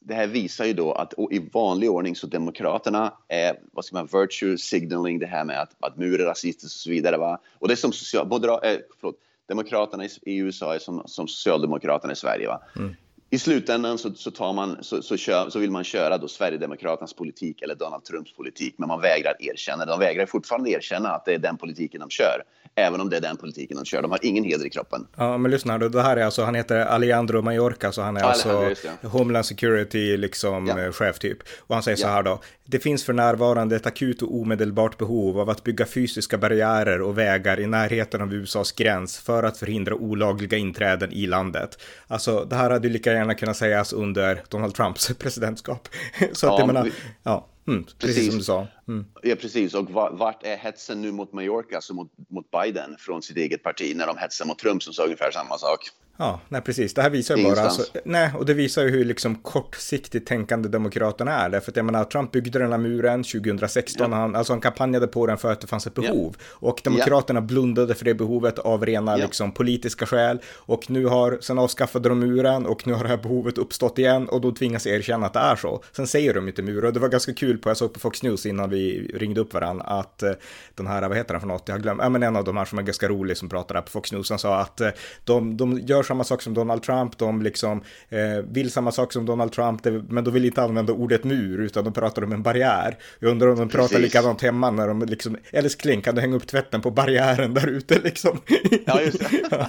det, 0.00 0.14
här 0.14 0.26
visar 0.26 0.64
ju 0.64 0.72
då 0.72 0.92
att 0.92 1.14
i 1.30 1.48
vanlig 1.52 1.90
ordning 1.90 2.16
så 2.16 2.26
Demokraterna 2.26 3.12
är, 3.28 3.60
vad 3.72 3.84
ska 3.84 3.96
man, 3.96 4.08
virtue 4.20 4.58
signaling, 4.58 5.18
det 5.18 5.26
här 5.26 5.44
med 5.44 5.60
att, 5.60 5.76
att 5.80 5.96
mur 5.96 6.20
är 6.20 6.24
rasistiskt 6.24 6.64
och 6.64 6.80
så 6.80 6.90
vidare. 6.90 7.16
Va? 7.16 7.38
Och 7.58 7.68
det 7.68 7.74
är 7.74 7.76
som 7.76 7.92
social, 7.92 8.28
moderat, 8.28 8.64
eh, 8.64 8.76
förlåt, 9.00 9.16
Demokraterna 9.48 10.04
i, 10.04 10.08
i 10.22 10.36
USA 10.36 10.74
är 10.74 10.78
som, 10.78 11.02
som 11.06 11.28
Socialdemokraterna 11.28 12.12
i 12.12 12.16
Sverige. 12.16 12.48
Va? 12.48 12.62
Mm 12.76 12.94
i 13.36 13.38
slutändan 13.38 13.98
så, 13.98 14.14
så, 14.14 14.30
tar 14.30 14.52
man, 14.52 14.76
så, 14.80 15.02
så, 15.02 15.16
kör, 15.16 15.50
så, 15.50 15.58
vill 15.58 15.70
man 15.70 15.84
köra 15.84 16.18
då 16.18 16.28
Sverigedemokraternas 16.28 17.14
politik 17.14 17.62
eller 17.62 17.74
Donald 17.74 18.04
Trumps 18.04 18.36
politik, 18.36 18.74
men 18.78 18.88
man 18.88 19.00
vägrar 19.00 19.36
erkänna. 19.38 19.84
De 19.84 19.98
vägrar 19.98 20.26
fortfarande 20.26 20.70
erkänna 20.70 21.08
att 21.08 21.24
det 21.24 21.34
är 21.34 21.38
den 21.38 21.56
politiken 21.56 22.00
de 22.00 22.10
kör, 22.10 22.42
även 22.74 23.00
om 23.00 23.10
det 23.10 23.16
är 23.16 23.20
den 23.20 23.36
politiken 23.36 23.76
de 23.76 23.84
kör. 23.84 24.02
De 24.02 24.10
har 24.10 24.18
ingen 24.22 24.44
heder 24.44 24.66
i 24.66 24.70
kroppen. 24.70 25.06
Ja, 25.16 25.38
men 25.38 25.50
lyssna 25.50 25.78
det 25.78 26.02
här 26.02 26.16
är 26.16 26.24
alltså, 26.24 26.42
han 26.42 26.54
heter 26.54 26.76
Alejandro 26.76 27.42
Mallorca, 27.42 27.92
så 27.92 28.02
han 28.02 28.16
är 28.16 28.20
ja, 28.20 28.26
alltså 28.26 28.74
Homeland 29.02 29.46
Security 29.46 30.16
liksom 30.16 30.66
ja. 30.66 30.80
Eh, 30.80 30.92
chef 30.92 31.18
typ. 31.18 31.38
Och 31.58 31.74
han 31.74 31.82
säger 31.82 31.98
ja. 31.98 32.02
så 32.02 32.08
här 32.08 32.22
då, 32.22 32.40
det 32.66 32.78
finns 32.78 33.04
för 33.04 33.12
närvarande 33.12 33.76
ett 33.76 33.86
akut 33.86 34.22
och 34.22 34.34
omedelbart 34.34 34.98
behov 34.98 35.40
av 35.40 35.50
att 35.50 35.64
bygga 35.64 35.86
fysiska 35.86 36.38
barriärer 36.38 37.02
och 37.02 37.18
vägar 37.18 37.60
i 37.60 37.66
närheten 37.66 38.22
av 38.22 38.34
USAs 38.34 38.72
gräns 38.72 39.18
för 39.18 39.42
att 39.42 39.56
förhindra 39.56 39.94
olagliga 39.94 40.58
inträden 40.58 41.12
i 41.12 41.26
landet. 41.26 41.78
Alltså, 42.06 42.44
det 42.44 42.56
här 42.56 42.70
hade 42.70 42.88
ju 42.88 42.92
lika 42.92 43.12
gärna 43.12 43.34
kunnat 43.34 43.56
sägas 43.56 43.92
under 43.92 44.42
Donald 44.48 44.74
Trumps 44.74 45.12
presidentskap. 45.18 45.88
Så 46.32 46.46
att 46.46 46.52
ja, 46.52 46.58
jag 46.58 46.66
menar, 46.66 46.90
ja. 47.22 47.48
Mm, 47.68 47.84
precis. 47.84 47.98
precis. 48.00 48.28
som 48.28 48.38
du 48.38 48.44
sa. 48.44 48.66
Mm. 48.88 49.06
Ja, 49.22 49.36
precis. 49.40 49.74
Och 49.74 49.90
vart 49.90 50.42
är 50.42 50.56
hetsen 50.56 51.02
nu 51.02 51.12
mot 51.12 51.32
Mallorca, 51.32 51.76
alltså 51.76 51.94
mot, 51.94 52.12
mot 52.28 52.50
Biden 52.50 52.96
från 52.98 53.22
sitt 53.22 53.36
eget 53.36 53.62
parti, 53.62 53.96
när 53.96 54.06
de 54.06 54.16
hetsar 54.18 54.44
mot 54.44 54.58
Trump 54.58 54.82
som 54.82 54.92
sa 54.92 55.04
ungefär 55.04 55.30
samma 55.30 55.58
sak? 55.58 55.80
Ja, 56.18 56.40
nej 56.48 56.60
precis. 56.60 56.94
Det 56.94 57.02
här 57.02 57.10
visar 57.10 57.36
ju 57.36 57.44
bara, 57.44 57.60
alltså, 57.60 57.82
nej, 58.04 58.30
och 58.38 58.46
det 58.46 58.54
visar 58.54 58.82
ju 58.82 58.90
hur 58.90 59.04
liksom 59.04 59.34
kortsiktigt 59.34 60.28
tänkande 60.28 60.68
demokraterna 60.68 61.32
är. 61.32 61.48
Därför 61.48 61.70
att 61.70 61.76
jag 61.76 61.84
menar, 61.84 62.04
Trump 62.04 62.32
byggde 62.32 62.58
den 62.58 62.70
här 62.70 62.78
muren 62.78 63.22
2016, 63.24 64.10
ja. 64.10 64.16
han, 64.16 64.36
alltså 64.36 64.52
han 64.52 64.60
kampanjade 64.60 65.06
på 65.06 65.26
den 65.26 65.38
för 65.38 65.52
att 65.52 65.60
det 65.60 65.66
fanns 65.66 65.86
ett 65.86 65.94
behov. 65.94 66.36
Ja. 66.38 66.68
Och 66.68 66.80
demokraterna 66.84 67.40
ja. 67.40 67.44
blundade 67.44 67.94
för 67.94 68.04
det 68.04 68.14
behovet 68.14 68.58
av 68.58 68.86
rena 68.86 69.16
liksom, 69.16 69.52
politiska 69.52 70.06
skäl. 70.06 70.38
Och 70.54 70.90
nu 70.90 71.06
har, 71.06 71.38
sen 71.40 71.58
avskaffade 71.58 72.08
de 72.08 72.18
muren 72.18 72.66
och 72.66 72.86
nu 72.86 72.92
har 72.92 73.02
det 73.02 73.08
här 73.08 73.16
behovet 73.16 73.58
uppstått 73.58 73.98
igen 73.98 74.28
och 74.28 74.40
då 74.40 74.52
tvingas 74.52 74.86
erkänna 74.86 75.26
att 75.26 75.32
det 75.32 75.40
är 75.40 75.56
så. 75.56 75.82
Sen 75.92 76.06
säger 76.06 76.34
de 76.34 76.48
inte 76.48 76.62
mur 76.62 76.84
och 76.84 76.92
det 76.92 77.00
var 77.00 77.08
ganska 77.08 77.34
kul 77.34 77.58
på, 77.58 77.70
jag 77.70 77.76
såg 77.76 77.92
på 77.92 78.00
Fox 78.00 78.22
News 78.22 78.46
innan 78.46 78.70
vi 78.70 79.10
ringde 79.14 79.40
upp 79.40 79.54
varandra, 79.54 79.84
att 79.84 80.22
eh, 80.22 80.32
den 80.74 80.86
här, 80.86 81.08
vad 81.08 81.16
heter 81.16 81.34
han 81.34 81.40
för 81.40 81.48
något, 81.48 81.62
jag 81.66 81.74
har 81.74 81.80
glömt, 81.80 82.00
ja 82.02 82.08
men 82.08 82.22
en 82.22 82.36
av 82.36 82.44
de 82.44 82.56
här 82.56 82.64
som 82.64 82.78
är 82.78 82.82
ganska 82.82 83.08
rolig 83.08 83.36
som 83.36 83.48
pratar 83.48 83.74
där 83.74 83.82
på 83.82 83.90
Fox 83.90 84.12
News, 84.12 84.30
han 84.30 84.38
sa 84.38 84.60
att 84.60 84.80
eh, 84.80 84.90
de, 85.24 85.56
de 85.56 85.78
gör 85.78 86.02
samma 86.06 86.24
sak 86.24 86.42
som 86.42 86.54
Donald 86.54 86.82
Trump, 86.82 87.18
de 87.18 87.42
liksom 87.42 87.82
eh, 88.08 88.44
vill 88.50 88.70
samma 88.70 88.92
sak 88.92 89.12
som 89.12 89.26
Donald 89.26 89.52
Trump, 89.52 89.84
men 90.08 90.24
de 90.24 90.34
vill 90.34 90.44
inte 90.44 90.62
använda 90.62 90.92
ordet 90.92 91.24
mur, 91.24 91.60
utan 91.60 91.84
de 91.84 91.92
pratar 91.92 92.24
om 92.24 92.32
en 92.32 92.42
barriär. 92.42 92.98
Jag 93.18 93.30
undrar 93.30 93.48
om 93.48 93.58
de 93.58 93.68
pratar 93.68 93.88
Precis. 93.88 93.98
likadant 93.98 94.42
hemma 94.42 94.70
när 94.70 94.88
de 94.88 95.02
liksom, 95.02 95.36
älskling, 95.50 96.02
kan 96.02 96.14
du 96.14 96.20
hänga 96.20 96.36
upp 96.36 96.46
tvätten 96.46 96.80
på 96.80 96.90
barriären 96.90 97.54
där 97.54 97.66
ute 97.66 98.00
liksom? 98.04 98.38
Ja, 98.84 99.00
just 99.00 99.18
det. 99.18 99.28
ja, 99.50 99.68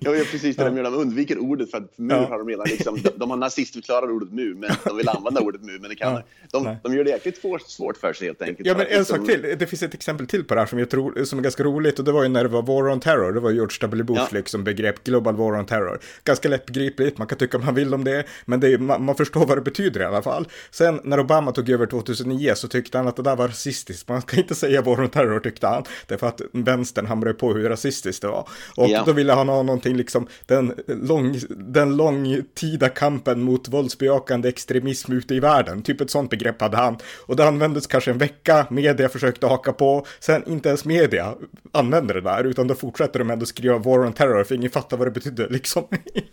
ja 0.00 0.24
precis, 0.30 0.56
det 0.56 0.64
de 0.64 0.76
gör, 0.76 0.84
de 0.84 0.94
undviker 0.94 1.38
ordet 1.38 1.70
för 1.70 1.78
att 1.78 1.98
mur 1.98 2.14
ja. 2.14 2.26
har 2.28 2.38
de 2.38 2.48
redan 2.48 2.66
liksom, 2.68 2.98
de, 3.02 3.10
de 3.16 3.30
har 3.30 3.36
nazistförklarat 3.36 4.10
ordet 4.10 4.32
mur, 4.32 4.54
men 4.54 4.70
de 4.84 4.96
vill 4.96 5.08
använda 5.08 5.40
ordet 5.40 5.62
mur, 5.62 5.78
men 5.78 5.90
det 5.90 5.96
kan, 5.96 6.12
ja. 6.12 6.22
de, 6.50 6.76
de 6.82 6.94
gör 6.94 7.04
det 7.04 7.10
jäkligt 7.10 7.42
svårt 7.66 7.96
för 7.96 8.12
sig 8.12 8.26
helt 8.26 8.42
enkelt. 8.42 8.68
Ja, 8.68 8.76
men 8.76 8.86
en 8.86 9.04
sak 9.04 9.26
till, 9.26 9.56
det 9.58 9.66
finns 9.66 9.82
ett 9.82 9.94
exempel 9.94 10.26
till 10.26 10.44
på 10.44 10.54
det 10.54 10.60
här 10.60 10.66
som 10.66 10.78
jag 10.78 10.90
tror, 10.90 11.24
som 11.24 11.38
är 11.38 11.42
ganska 11.42 11.62
roligt, 11.62 11.98
och 11.98 12.04
det 12.04 12.12
var 12.12 12.22
ju 12.22 12.28
när 12.28 12.42
det 12.42 12.48
var 12.48 12.62
War 12.62 12.88
on 12.92 13.00
Terror, 13.00 13.32
det 13.32 13.40
var 13.40 13.50
George 13.50 13.76
W. 13.80 14.04
Bush 14.04 14.20
ja. 14.20 14.28
liksom 14.30 14.64
begrepp 14.64 15.04
Global 15.04 15.36
War 15.36 15.53
on 15.58 15.66
Terror 15.66 16.00
ganska 16.24 16.48
lättbegripligt, 16.48 17.18
man 17.18 17.26
kan 17.26 17.38
tycka 17.38 17.58
man 17.58 17.74
vill 17.74 17.94
om 17.94 18.04
det, 18.04 18.24
men 18.44 18.60
det 18.60 18.72
är, 18.72 18.78
man, 18.78 19.04
man, 19.04 19.14
förstår 19.14 19.46
vad 19.46 19.56
det 19.58 19.62
betyder 19.62 20.00
i 20.00 20.04
alla 20.04 20.22
fall. 20.22 20.48
Sen 20.70 21.00
när 21.04 21.20
Obama 21.20 21.52
tog 21.52 21.70
över 21.70 21.86
2009 21.86 22.52
så 22.54 22.68
tyckte 22.68 22.98
han 22.98 23.08
att 23.08 23.16
det 23.16 23.22
där 23.22 23.36
var 23.36 23.48
rasistiskt, 23.48 24.08
man 24.08 24.22
kan 24.22 24.38
inte 24.38 24.54
säga 24.54 24.82
war 24.82 25.00
on 25.00 25.08
terror 25.08 25.40
tyckte 25.40 25.66
han, 25.66 25.84
därför 26.06 26.26
att 26.26 26.40
vänstern 26.52 27.06
hamrade 27.06 27.34
på 27.34 27.54
hur 27.54 27.68
rasistiskt 27.68 28.22
det 28.22 28.28
var. 28.28 28.48
Och 28.76 28.88
ja. 28.88 29.02
då 29.06 29.12
ville 29.12 29.32
han 29.32 29.48
ha 29.48 29.62
någonting 29.62 29.96
liksom, 29.96 30.26
den, 30.46 30.74
lång, 30.86 31.38
den 31.48 31.96
långtida 31.96 32.88
kampen 32.88 33.42
mot 33.42 33.68
våldsbejakande 33.68 34.48
extremism 34.48 35.12
ute 35.12 35.34
i 35.34 35.40
världen, 35.40 35.82
typ 35.82 36.00
ett 36.00 36.10
sånt 36.10 36.30
begrepp 36.30 36.60
hade 36.60 36.76
han. 36.76 36.96
Och 37.26 37.36
det 37.36 37.48
användes 37.48 37.86
kanske 37.86 38.10
en 38.10 38.18
vecka, 38.18 38.66
media 38.70 39.08
försökte 39.08 39.46
haka 39.46 39.72
på, 39.72 40.06
sen 40.20 40.42
inte 40.48 40.68
ens 40.68 40.84
media 40.84 41.34
använde 41.72 42.14
det 42.14 42.20
där, 42.20 42.44
utan 42.44 42.66
då 42.66 42.74
fortsätter 42.74 43.18
de 43.18 43.30
ändå 43.30 43.46
skriva 43.46 43.78
war 43.78 44.06
on 44.06 44.12
terror, 44.12 44.44
för 44.44 44.54
ingen 44.54 44.70
fattar 44.70 44.96
vad 44.96 45.06
det 45.06 45.10
betydde 45.48 45.54
liksom. 45.54 45.84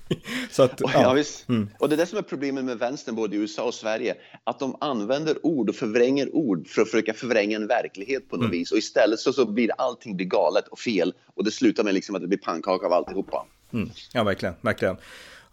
Så 0.52 0.64
att, 0.64 0.82
och, 0.82 0.92
ja. 0.94 1.14
visst. 1.14 1.50
Mm. 1.50 1.70
och 1.80 1.90
det 1.90 1.96
är 1.96 1.98
det 1.98 2.06
som 2.06 2.18
är 2.18 2.22
problemet 2.22 2.66
med 2.66 2.80
vänstern 2.80 3.16
både 3.16 3.36
i 3.36 3.40
USA 3.40 3.64
och 3.64 3.74
Sverige. 3.74 4.16
Att 4.44 4.60
de 4.60 4.76
använder 4.80 5.46
ord 5.46 5.70
och 5.70 5.76
förvränger 5.76 6.36
ord 6.36 6.68
för 6.68 6.82
att 6.82 6.90
försöka 6.90 7.14
förvränga 7.14 7.56
en 7.56 7.68
verklighet 7.68 8.30
på 8.30 8.36
något 8.36 8.46
mm. 8.46 8.52
vis. 8.52 8.72
Och 8.72 8.78
istället 8.78 9.20
så, 9.20 9.34
så 9.34 9.46
blir 9.46 9.72
allting 9.78 10.16
blir 10.16 10.28
galet 10.28 10.68
och 10.68 10.80
fel. 10.80 11.14
Och 11.36 11.44
det 11.44 11.52
slutar 11.52 11.84
med 11.84 11.94
liksom 11.94 12.16
att 12.16 12.22
det 12.22 12.28
blir 12.28 12.38
pannkaka 12.38 12.86
av 12.86 12.94
alltihopa. 12.94 13.46
Mm. 13.74 13.90
Ja, 14.14 14.24
verkligen, 14.24 14.56
verkligen. 14.62 14.98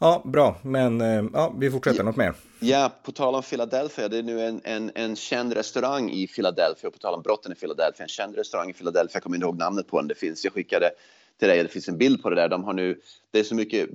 Ja, 0.00 0.22
bra, 0.24 0.56
men 0.62 1.00
eh, 1.00 1.24
ja, 1.32 1.54
vi 1.58 1.70
fortsätter. 1.70 1.98
Ja, 1.98 2.04
något 2.04 2.16
mer? 2.16 2.34
Ja, 2.60 2.92
på 3.02 3.12
tal 3.12 3.34
om 3.34 3.42
Philadelphia, 3.42 4.08
det 4.08 4.18
är 4.18 4.22
nu 4.22 4.40
en, 4.40 4.60
en, 4.64 4.90
en 4.94 5.16
känd 5.16 5.52
restaurang 5.52 6.10
i 6.10 6.26
Philadelphia, 6.26 6.90
på 6.90 6.98
tal 6.98 7.14
om 7.14 7.22
brotten 7.22 7.52
i 7.52 7.54
Philadelphia, 7.54 8.02
en 8.02 8.08
känd 8.08 8.36
restaurang 8.36 8.70
i 8.70 8.72
Philadelphia, 8.72 9.10
jag 9.14 9.22
kommer 9.22 9.36
inte 9.36 9.46
ihåg 9.46 9.58
namnet 9.58 9.86
på 9.86 10.00
den, 10.00 10.08
det 10.08 10.14
finns, 10.14 10.44
jag 10.44 10.52
skickade 10.52 10.90
till 11.38 11.48
dig, 11.48 11.62
det 11.62 11.68
finns 11.68 11.88
en 11.88 11.98
bild 11.98 12.22
på 12.22 12.30
det 12.30 12.36
där, 12.36 12.48
de 12.48 12.64
har 12.64 12.72
nu, 12.72 13.00
det 13.30 13.38
är 13.38 13.44
så 13.44 13.54
mycket 13.54 13.90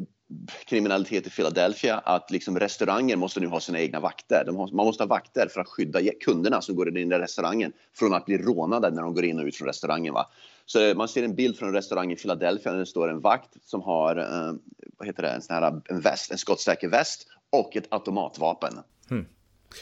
kriminalitet 0.65 1.27
i 1.27 1.29
Philadelphia 1.29 1.97
att 1.97 2.31
liksom 2.31 2.59
restauranger 2.59 3.15
måste 3.15 3.39
nu 3.39 3.47
ha 3.47 3.59
sina 3.59 3.79
egna 3.79 3.99
vakter. 3.99 4.45
Har, 4.45 4.75
man 4.75 4.85
måste 4.85 5.03
ha 5.03 5.07
vakter 5.07 5.47
för 5.53 5.61
att 5.61 5.67
skydda 5.67 5.99
kunderna 6.21 6.61
som 6.61 6.75
går 6.75 6.97
in 6.97 7.11
i 7.11 7.15
restaurangen 7.15 7.73
från 7.93 8.13
att 8.13 8.25
bli 8.25 8.37
rånade 8.37 8.91
när 8.91 9.01
de 9.01 9.13
går 9.13 9.25
in 9.25 9.39
och 9.39 9.45
ut 9.45 9.55
från 9.55 9.67
restaurangen. 9.67 10.13
Va? 10.13 10.29
Så 10.65 10.93
man 10.95 11.07
ser 11.07 11.23
en 11.23 11.35
bild 11.35 11.57
från 11.57 11.69
en 11.69 11.75
restaurang 11.75 12.11
i 12.11 12.15
Philadelphia 12.15 12.71
där 12.71 12.79
det 12.79 12.85
står 12.85 13.09
en 13.09 13.19
vakt 13.19 13.49
som 13.65 13.81
har 13.81 14.17
eh, 14.17 14.53
vad 14.97 15.07
heter 15.07 15.23
det, 15.23 15.29
en, 15.29 15.41
sån 15.41 15.55
här, 15.55 15.81
en 15.89 15.99
väst, 15.99 16.31
en 16.31 16.37
skottsäker 16.37 16.87
väst 16.87 17.27
och 17.49 17.75
ett 17.77 17.87
automatvapen. 17.89 18.73
Mm. 19.11 19.25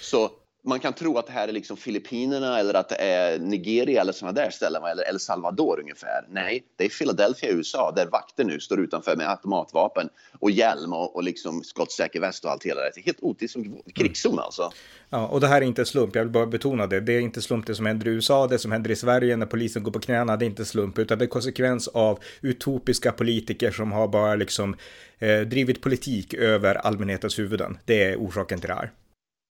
Så 0.02 0.30
man 0.64 0.80
kan 0.80 0.94
tro 0.94 1.18
att 1.18 1.28
det 1.28 1.34
här 1.34 1.48
är 1.48 1.52
liksom 1.52 1.78
Filippinerna 1.78 2.60
eller 2.60 2.74
att 2.74 2.90
det 2.90 2.96
är 2.96 3.40
Nigeria 3.40 4.02
eller 4.02 4.14
sådana 4.14 4.42
där 4.42 4.50
ställen, 4.50 4.84
eller 4.84 5.10
El 5.10 5.20
Salvador 5.20 5.80
ungefär. 5.80 6.26
Nej, 6.30 6.64
det 6.76 6.86
är 6.86 6.90
Philadelphia 6.90 7.50
i 7.50 7.54
USA 7.54 7.94
där 7.96 8.06
vakter 8.06 8.44
nu 8.44 8.60
står 8.60 8.80
utanför 8.80 9.16
med 9.16 9.30
automatvapen 9.30 10.10
och 10.40 10.52
hjälm 10.52 10.94
och, 10.94 11.16
och 11.16 11.24
liksom 11.24 11.64
skottsäker 11.64 12.20
väst 12.20 12.46
och 12.46 12.52
allt 12.52 12.64
hela 12.64 12.82
det. 12.82 12.98
är 12.98 13.04
helt 13.04 13.22
otis 13.22 13.52
som 13.52 13.82
krigszon 13.96 14.40
alltså. 14.40 14.72
Ja, 15.10 15.28
och 15.28 15.42
det 15.42 15.48
här 15.48 15.62
är 15.62 15.66
inte 15.66 15.86
slump, 15.86 16.16
jag 16.16 16.24
vill 16.24 16.32
bara 16.32 16.46
betona 16.46 16.88
det. 16.88 17.00
Det 17.00 17.14
är 17.14 17.20
inte 17.20 17.42
slump 17.42 17.66
det 17.66 17.76
som 17.76 17.86
händer 17.86 18.08
i 18.08 18.10
USA, 18.10 18.48
det 18.48 18.60
som 18.60 18.72
händer 18.72 18.92
i 18.92 18.96
Sverige 18.96 19.38
när 19.38 19.46
polisen 19.46 19.84
går 19.84 19.92
på 19.92 20.00
knäna, 20.00 20.38
det 20.38 20.46
är 20.46 20.48
inte 20.48 20.66
slump, 20.66 21.00
utan 21.00 21.18
det 21.18 21.26
är 21.26 21.28
konsekvens 21.28 21.88
av 21.88 22.20
utopiska 22.42 23.12
politiker 23.12 23.72
som 23.72 23.92
har 23.92 24.08
bara 24.08 24.36
liksom 24.36 24.76
eh, 25.20 25.40
drivit 25.40 25.82
politik 25.82 26.34
över 26.34 26.76
allmänhetens 26.76 27.40
huvuden. 27.40 27.78
Det 27.86 28.04
är 28.04 28.18
orsaken 28.18 28.60
till 28.60 28.68
det 28.68 28.76
här. 28.76 28.92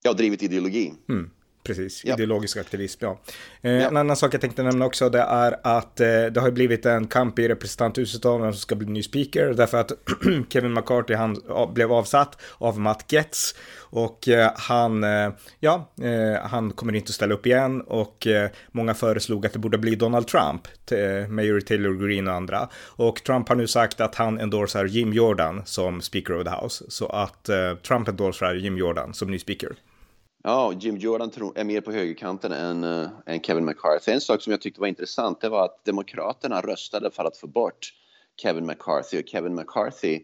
Ja, 0.03 0.13
drivit 0.13 0.43
ideologi. 0.43 0.93
Mm, 1.09 1.29
precis, 1.63 2.05
ja. 2.05 2.13
ideologisk 2.13 2.57
aktivism, 2.57 3.05
ja. 3.05 3.19
Eh, 3.61 3.71
ja. 3.71 3.87
En 3.87 3.97
annan 3.97 4.15
sak 4.15 4.33
jag 4.33 4.41
tänkte 4.41 4.63
nämna 4.63 4.85
också, 4.85 5.09
det 5.09 5.21
är 5.21 5.55
att 5.63 5.99
eh, 5.99 6.07
det 6.07 6.37
har 6.37 6.51
blivit 6.51 6.85
en 6.85 7.07
kamp 7.07 7.39
i 7.39 7.47
representanthuset 7.47 8.25
om 8.25 8.41
vem 8.41 8.51
som 8.51 8.59
ska 8.59 8.75
bli 8.75 8.87
ny 8.87 9.03
speaker, 9.03 9.53
därför 9.53 9.77
att 9.77 9.91
Kevin 10.49 10.73
McCarthy, 10.73 11.13
han 11.13 11.41
blev 11.73 11.93
avsatt 11.93 12.41
av 12.57 12.79
Matt 12.79 13.11
Getz 13.11 13.55
och 13.91 14.27
eh, 14.27 14.51
han, 14.55 15.03
eh, 15.03 15.29
ja, 15.59 15.91
eh, 16.01 16.41
han 16.43 16.71
kommer 16.71 16.95
inte 16.95 17.09
att 17.09 17.15
ställa 17.15 17.33
upp 17.33 17.45
igen 17.45 17.81
och 17.81 18.27
många 18.71 18.93
föreslog 18.93 19.45
att 19.45 19.53
det 19.53 19.59
borde 19.59 19.77
bli 19.77 19.95
Donald 19.95 20.27
Trump, 20.27 20.67
Mayor 21.29 21.61
Taylor 21.61 22.07
Green 22.07 22.27
och 22.27 22.33
andra. 22.33 22.69
Och 22.75 23.23
Trump 23.23 23.49
har 23.49 23.55
nu 23.55 23.67
sagt 23.67 24.01
att 24.01 24.15
han 24.15 24.39
endorsar 24.39 24.85
Jim 24.85 25.13
Jordan 25.13 25.61
som 25.65 26.01
Speaker 26.01 26.39
of 26.39 26.43
the 26.43 26.49
House, 26.49 26.85
så 26.87 27.05
att 27.07 27.49
Trump 27.87 28.07
endorsar 28.07 28.53
Jim 28.53 28.77
Jordan 28.77 29.13
som 29.13 29.31
ny 29.31 29.39
speaker. 29.39 29.75
Ja, 30.43 30.73
Jim 30.79 30.97
Jordan 30.97 31.31
är 31.55 31.63
mer 31.63 31.81
på 31.81 31.91
högerkanten 31.91 32.51
än, 32.51 32.83
äh, 32.83 33.09
än 33.25 33.41
Kevin 33.41 33.65
McCarthy. 33.65 34.11
En 34.11 34.21
sak 34.21 34.41
som 34.41 34.51
jag 34.51 34.61
tyckte 34.61 34.81
var 34.81 34.87
intressant 34.87 35.41
det 35.41 35.49
var 35.49 35.65
att 35.65 35.85
Demokraterna 35.85 36.61
röstade 36.61 37.11
för 37.11 37.25
att 37.25 37.37
få 37.37 37.47
bort 37.47 37.93
Kevin 38.41 38.65
McCarthy 38.65 39.19
och 39.19 39.27
Kevin 39.27 39.55
McCarthy 39.55 40.19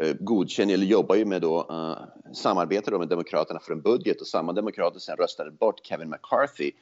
äh, 0.00 0.12
godkänner 0.20 0.74
eller 0.74 0.86
jobbar 0.86 1.16
ju 1.16 1.24
med 1.24 1.42
då, 1.42 1.66
äh, 1.70 2.32
samarbetar 2.34 2.92
då 2.92 2.98
med 2.98 3.08
Demokraterna 3.08 3.60
för 3.60 3.72
en 3.72 3.82
budget 3.82 4.20
och 4.20 4.26
samma 4.26 4.52
demokrater 4.52 5.00
sen 5.00 5.16
röstade 5.16 5.50
bort 5.50 5.86
Kevin 5.86 6.10
McCarthy. 6.10 6.72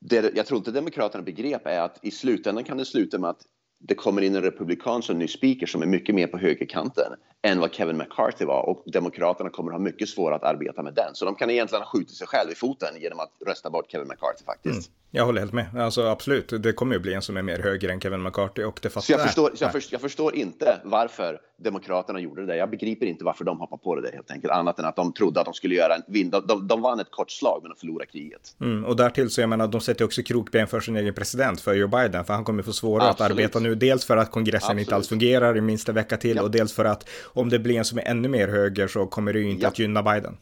Det 0.00 0.36
jag 0.36 0.46
tror 0.46 0.58
inte 0.58 0.70
Demokraterna 0.70 1.24
begrep 1.24 1.66
är 1.66 1.80
att 1.80 1.98
i 2.02 2.10
slutändan 2.10 2.64
kan 2.64 2.76
det 2.76 2.84
sluta 2.84 3.18
med 3.18 3.30
att 3.30 3.42
det 3.78 3.94
kommer 3.94 4.22
in 4.22 4.34
en 4.34 4.42
republikan 4.42 5.02
som 5.02 5.18
ny 5.18 5.28
speaker 5.28 5.66
som 5.66 5.82
är 5.82 5.86
mycket 5.86 6.14
mer 6.14 6.26
på 6.26 6.38
högerkanten 6.38 7.12
än 7.44 7.60
vad 7.60 7.74
Kevin 7.74 7.96
McCarthy 7.96 8.44
var 8.44 8.62
och 8.62 8.82
Demokraterna 8.86 9.50
kommer 9.50 9.72
ha 9.72 9.78
mycket 9.78 10.08
svårare 10.08 10.36
att 10.36 10.44
arbeta 10.44 10.82
med 10.82 10.94
den. 10.94 11.14
Så 11.14 11.24
de 11.24 11.34
kan 11.34 11.50
egentligen 11.50 11.82
ha 11.82 11.90
skjutit 11.90 12.16
sig 12.16 12.26
själv 12.26 12.50
i 12.50 12.54
foten 12.54 13.00
genom 13.00 13.20
att 13.20 13.30
rösta 13.46 13.70
bort 13.70 13.90
Kevin 13.90 14.08
McCarthy 14.08 14.44
faktiskt. 14.44 14.88
Mm. 14.88 14.98
Jag 15.16 15.24
håller 15.24 15.40
helt 15.40 15.52
med. 15.52 15.66
Alltså 15.78 16.02
absolut, 16.02 16.62
det 16.62 16.72
kommer 16.72 16.94
ju 16.94 17.00
bli 17.00 17.14
en 17.14 17.22
som 17.22 17.36
är 17.36 17.42
mer 17.42 17.58
höger 17.58 17.88
än 17.88 18.00
Kevin 18.00 18.22
McCarthy 18.22 18.64
och 18.64 18.78
det 18.82 18.88
fattar 18.88 19.00
så 19.00 19.12
jag. 19.12 19.22
Förstår, 19.22 19.50
så 19.54 19.64
jag, 19.64 19.72
för, 19.72 19.82
jag 19.90 20.00
förstår 20.00 20.34
inte 20.34 20.80
varför 20.84 21.40
Demokraterna 21.56 22.20
gjorde 22.20 22.46
det. 22.46 22.56
Jag 22.56 22.70
begriper 22.70 23.06
inte 23.06 23.24
varför 23.24 23.44
de 23.44 23.60
hoppade 23.60 23.82
på 23.82 23.94
det 23.94 24.02
där, 24.02 24.12
helt 24.12 24.30
enkelt, 24.30 24.52
annat 24.52 24.78
än 24.78 24.84
att 24.84 24.96
de 24.96 25.12
trodde 25.12 25.40
att 25.40 25.44
de 25.44 25.54
skulle 25.54 25.74
göra 25.74 25.94
en 25.94 26.02
vinn. 26.06 26.30
De, 26.30 26.46
de, 26.46 26.68
de 26.68 26.82
vann 26.82 27.00
ett 27.00 27.10
kort 27.10 27.30
slag 27.30 27.58
men 27.62 27.70
de 27.70 27.76
förlorade 27.76 28.06
kriget. 28.06 28.56
Mm, 28.60 28.84
och 28.84 28.96
därtill 28.96 29.30
så 29.30 29.40
jag 29.40 29.50
menar, 29.50 29.68
de 29.68 29.80
sätter 29.80 30.04
också 30.04 30.22
krokben 30.22 30.66
för 30.66 30.80
sin 30.80 30.96
egen 30.96 31.14
president, 31.14 31.60
för 31.60 31.74
Joe 31.74 31.88
Biden, 31.88 32.24
för 32.24 32.34
han 32.34 32.44
kommer 32.44 32.62
få 32.62 32.72
svårare 32.72 33.08
absolut. 33.08 33.30
att 33.30 33.36
arbeta 33.38 33.60
nu. 33.60 33.74
Dels 33.74 34.04
för 34.04 34.16
att 34.16 34.30
kongressen 34.30 34.66
absolut. 34.66 34.80
inte 34.80 34.94
alls 34.94 35.08
fungerar 35.08 35.56
i 35.56 35.60
minsta 35.60 35.92
vecka 35.92 36.16
till 36.16 36.36
ja. 36.36 36.42
och 36.42 36.50
dels 36.50 36.72
för 36.72 36.84
att 36.84 37.08
om 37.34 37.48
det 37.48 37.58
blir 37.58 37.78
en 37.78 37.84
som 37.84 37.98
är 37.98 38.02
ännu 38.02 38.28
mer 38.28 38.48
höger 38.48 38.88
så 38.88 39.06
kommer 39.06 39.32
det 39.32 39.38
ju 39.38 39.50
inte 39.50 39.62
ja. 39.62 39.68
att 39.68 39.78
gynna 39.78 40.02
Biden. 40.02 40.36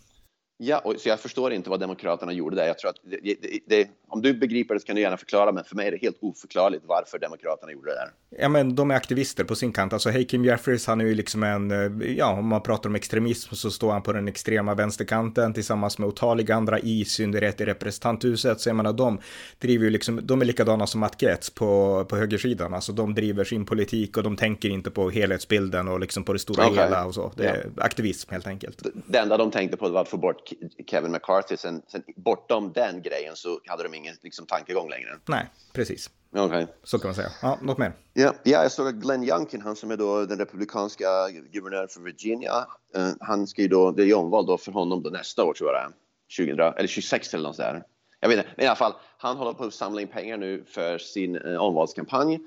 Ja, 0.64 0.78
och, 0.78 0.95
så 0.99 1.09
jag 1.09 1.21
förstår 1.21 1.52
inte 1.52 1.71
vad 1.71 1.81
Demokraterna 1.81 2.33
gjorde 2.33 2.57
där. 2.57 2.66
Jag 2.66 2.78
tror 2.78 2.90
att 2.90 2.97
det, 3.02 3.19
det, 3.23 3.59
det, 3.66 3.88
om 4.09 4.23
du 4.23 4.35
begriper 4.35 4.75
det 4.75 4.81
så 4.81 4.87
kan 4.87 4.97
du 4.97 5.02
gärna 5.02 5.16
förklara, 5.16 5.52
men 5.52 5.64
för 5.64 5.76
mig 5.76 5.87
är 5.87 5.90
det 5.90 5.97
helt 5.97 6.16
oförklarligt 6.21 6.85
varför 6.87 7.19
Demokraterna 7.19 7.73
gjorde 7.73 7.90
det 7.90 7.95
där. 7.95 8.40
Ja, 8.42 8.49
men 8.49 8.75
de 8.75 8.90
är 8.90 8.95
aktivister 8.95 9.45
på 9.45 9.54
sin 9.54 9.73
kant. 9.73 9.92
Alltså, 9.92 10.11
Kim 10.28 10.45
Jeffries, 10.45 10.87
han 10.87 11.00
är 11.00 11.04
ju 11.04 11.14
liksom 11.14 11.42
en, 11.42 11.71
eh, 11.71 12.12
ja, 12.16 12.33
om 12.33 12.47
man 12.47 12.62
pratar 12.62 12.88
om 12.88 12.95
extremism 12.95 13.54
så 13.54 13.71
står 13.71 13.92
han 13.92 14.02
på 14.02 14.12
den 14.12 14.28
extrema 14.28 14.75
vänsterkanten 14.75 15.54
tillsammans 15.54 15.99
med 15.99 16.09
otaliga 16.09 16.54
andra 16.54 16.78
i 16.78 17.04
synnerhet 17.04 17.61
i 17.61 17.64
representanthuset. 17.64 18.61
Så 18.61 18.69
jag 18.69 18.76
menar, 18.76 18.92
de 18.92 19.21
driver 19.59 19.85
ju 19.85 19.90
liksom, 19.90 20.21
de 20.23 20.40
är 20.40 20.45
likadana 20.45 20.87
som 20.87 21.00
Matt 21.00 21.23
Getz 21.23 21.50
på, 21.50 22.04
på 22.09 22.16
högersidan. 22.16 22.75
Alltså, 22.75 22.92
de 22.92 23.14
driver 23.14 23.45
sin 23.45 23.66
politik 23.66 24.16
och 24.16 24.23
de 24.23 24.37
tänker 24.37 24.69
inte 24.69 24.90
på 24.90 25.11
helhetsbilden 25.11 25.88
och 25.88 26.00
liksom 26.00 26.25
på 26.25 26.33
det 26.33 26.38
stora 26.38 26.66
okay. 26.71 26.85
hela 26.85 27.07
och 27.07 27.14
så. 27.14 27.33
Det 27.37 27.47
är 27.47 27.71
ja. 27.76 27.83
aktivism 27.83 28.33
helt 28.33 28.47
enkelt. 28.47 28.87
Det 29.07 29.19
enda 29.19 29.37
de 29.37 29.50
tänkte 29.50 29.76
på 29.76 29.88
var 29.88 30.00
att 30.00 30.09
få 30.09 30.16
bort 30.16 30.51
Kevin 30.87 31.12
McCarthy. 31.12 31.56
Sen, 31.56 31.82
sen 31.88 32.02
bortom 32.16 32.73
den 32.73 33.02
grejen 33.02 33.37
så 33.37 33.61
hade 33.66 33.82
de 33.82 33.94
ingen 33.94 34.14
liksom, 34.23 34.47
tankegång 34.47 34.90
längre. 34.90 35.18
Nej, 35.28 35.50
precis. 35.73 36.11
Okay. 36.37 36.66
Så 36.82 36.99
kan 36.99 37.09
man 37.09 37.14
säga. 37.14 37.28
Ja, 37.42 37.59
något 37.62 37.78
mer? 37.78 37.92
Ja, 38.12 38.35
ja, 38.42 38.62
jag 38.62 38.73
såg 38.73 38.88
att 38.88 38.94
Glenn 38.94 39.25
Youngkin, 39.25 39.61
han 39.61 39.76
som 39.76 39.90
är 39.90 39.97
då 39.97 40.26
den 40.26 40.38
republikanska 40.38 41.06
guvernören 41.52 41.88
för 41.88 42.00
Virginia, 42.00 42.66
uh, 42.97 43.11
han 43.21 43.47
ska 43.47 43.62
ju 43.62 43.68
då, 43.68 43.90
det 43.90 44.02
är 44.02 44.14
omval 44.14 44.47
då 44.47 44.59
för 44.59 44.73
honom 44.73 45.02
då 45.02 45.11
nästa 45.11 45.44
år 45.44 45.54
tror 45.54 45.71
jag 45.71 45.82
det 45.82 46.42
är, 46.42 46.47
2000, 46.47 46.78
eller 46.78 46.88
26 46.88 47.35
eller 47.35 47.49
något 47.49 47.56
sådär. 47.56 47.82
Jag 48.21 48.28
vet 48.28 48.38
inte, 48.38 48.50
men 48.56 48.64
i 48.64 48.68
alla 48.68 48.76
fall, 48.76 48.92
han 49.18 49.37
håller 49.37 49.52
på 49.52 49.64
att 49.64 49.75
samla 49.75 50.00
in 50.00 50.09
pengar 50.09 50.37
nu 50.37 50.64
för 50.64 50.99
sin 50.99 51.37
uh, 51.37 51.61
omvalskampanj. 51.61 52.40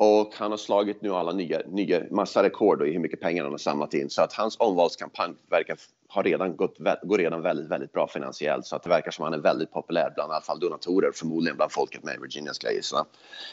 Och 0.00 0.34
han 0.34 0.50
har 0.50 0.58
slagit 0.58 1.02
nu 1.02 1.10
alla 1.10 1.32
nya, 1.32 1.60
nya 1.66 2.02
massa 2.10 2.42
rekord 2.42 2.82
i 2.82 2.92
hur 2.92 2.98
mycket 2.98 3.20
pengar 3.20 3.42
han 3.42 3.52
har 3.52 3.58
samlat 3.58 3.94
in. 3.94 4.10
Så 4.10 4.22
att 4.22 4.32
hans 4.32 4.56
omvalskampanj 4.58 5.34
verkar 5.50 5.76
ha 6.08 6.22
redan 6.22 6.56
gått, 6.56 6.78
går 7.02 7.18
redan 7.18 7.42
väldigt, 7.42 7.68
väldigt 7.68 7.92
bra 7.92 8.08
finansiellt. 8.08 8.66
Så 8.66 8.76
att 8.76 8.82
det 8.82 8.88
verkar 8.88 9.10
som 9.10 9.24
att 9.24 9.30
han 9.30 9.38
är 9.38 9.42
väldigt 9.42 9.72
populär 9.72 10.12
bland 10.14 10.30
i 10.30 10.34
alla 10.34 10.42
fall 10.42 10.60
donatorer, 10.60 11.12
förmodligen 11.14 11.56
bland 11.56 11.72
folket 11.72 12.04
med 12.04 12.20
Virginia 12.20 12.54
ska 12.54 12.66
jag 12.66 12.74
gissa. 12.74 13.06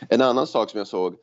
En 0.10 0.22
annan 0.22 0.48
sak 0.48 0.70
som 0.70 0.78
jag 0.78 0.88
såg, 0.88 1.16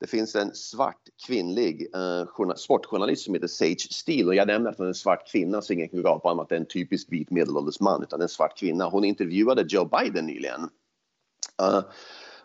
det 0.00 0.06
finns 0.06 0.36
en 0.36 0.54
svart 0.54 1.02
kvinnlig 1.26 1.88
eh, 1.94 2.54
sportjournalist 2.56 3.24
som 3.24 3.34
heter 3.34 3.48
Sage 3.48 3.92
Steele 3.92 4.28
och 4.28 4.34
jag 4.34 4.46
nämner 4.46 4.70
att 4.70 4.78
hon 4.78 4.86
är 4.86 4.90
en 4.90 4.94
svart 4.94 5.28
kvinna 5.32 5.62
så 5.62 5.72
ingen 5.72 5.88
kan 5.88 6.02
gapa 6.02 6.32
om 6.32 6.40
att 6.40 6.48
det 6.48 6.54
är 6.54 6.60
en 6.60 6.66
typisk 6.66 7.12
vit 7.12 7.30
medelålders 7.30 7.80
man 7.80 8.02
utan 8.02 8.20
en 8.20 8.28
svart 8.28 8.58
kvinna. 8.58 8.88
Hon 8.88 9.04
intervjuade 9.04 9.64
Joe 9.68 9.84
Biden 9.84 10.26
nyligen. 10.26 10.60
Uh, 11.62 11.80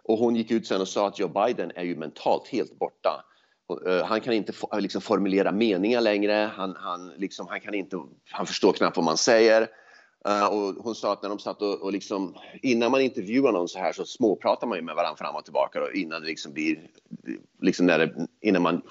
och 0.08 0.18
hon 0.18 0.36
gick 0.36 0.52
ut 0.52 0.68
sen 0.68 0.82
och 0.82 0.88
sa 0.88 1.08
att 1.08 1.20
Joe 1.20 1.28
Biden 1.28 1.72
är 1.76 1.84
ju 1.84 1.96
mentalt 1.96 2.48
helt 2.48 2.80
borta. 2.80 3.24
Eh, 3.88 4.06
han 4.06 4.22
kan 4.22 4.34
inte 4.34 4.54
liksom 4.80 5.02
formulera 5.02 5.52
meningar 5.52 6.02
längre, 6.02 6.52
han, 6.56 6.76
han, 6.80 7.12
liksom, 7.18 7.48
han, 7.48 7.62
kan 7.62 7.74
inte, 7.74 7.98
han 8.32 8.46
förstår 8.46 8.74
knappt 8.74 8.98
vad 8.98 9.06
man 9.06 9.18
säger. 9.18 9.68
Uh, 10.28 10.46
och 10.46 10.84
hon 10.84 10.96
sa 10.96 11.14
att 11.14 11.22
när 11.22 11.30
de 11.30 11.40
satt 11.40 11.62
och, 11.62 11.82
och 11.82 11.92
liksom, 11.92 12.36
innan 12.62 12.92
man 12.92 13.02
intervjuar 13.02 13.52
någon 13.52 13.68
så 13.68 13.80
här 13.80 13.94
så 13.94 14.06
småpratar 14.06 14.68
man 14.68 14.78
ju 14.78 14.84
med 14.84 14.96
varandra 14.96 15.18
fram 15.18 15.36
och 15.36 15.44
tillbaka 15.44 15.80
då, 15.80 15.92
innan 15.92 16.22
det 16.22 16.28
liksom 16.28 16.54
blir, 16.54 16.90
liksom 17.62 17.86
när 17.86 18.00
det, 18.00 18.28
innan 18.42 18.62
man 18.62 18.82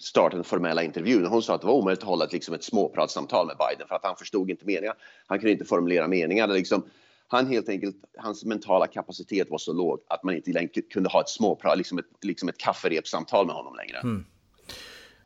startar 0.00 0.36
den 0.36 0.44
formella 0.44 0.82
intervjun. 0.82 1.26
Hon 1.26 1.42
sa 1.42 1.54
att 1.54 1.60
det 1.60 1.66
var 1.66 1.74
omöjligt 1.74 2.02
att 2.02 2.08
hålla 2.08 2.24
ett, 2.24 2.32
liksom 2.32 2.54
ett 2.54 2.64
småpratsamtal 2.64 3.46
med 3.46 3.56
Biden 3.56 3.88
för 3.88 3.94
att 3.94 4.04
han 4.04 4.16
förstod 4.16 4.50
inte 4.50 4.66
meningar. 4.66 4.94
Han 5.26 5.38
kunde 5.38 5.52
inte 5.52 5.64
formulera 5.64 6.08
meningar. 6.08 6.48
Liksom, 6.48 6.82
han 7.28 7.46
helt 7.46 7.68
enkelt, 7.68 7.96
hans 8.18 8.44
mentala 8.44 8.86
kapacitet 8.86 9.50
var 9.50 9.58
så 9.58 9.72
låg 9.72 10.00
att 10.08 10.22
man 10.22 10.34
inte 10.34 10.50
längre 10.50 10.68
kunde 10.68 11.08
ha 11.08 11.20
ett 11.20 11.28
småprat, 11.28 11.78
liksom 11.78 11.98
ett, 11.98 12.06
liksom 12.22 12.48
ett 12.48 12.58
kafferepssamtal 12.58 13.46
med 13.46 13.54
honom 13.54 13.74
längre. 13.76 13.98
Mm. 13.98 14.24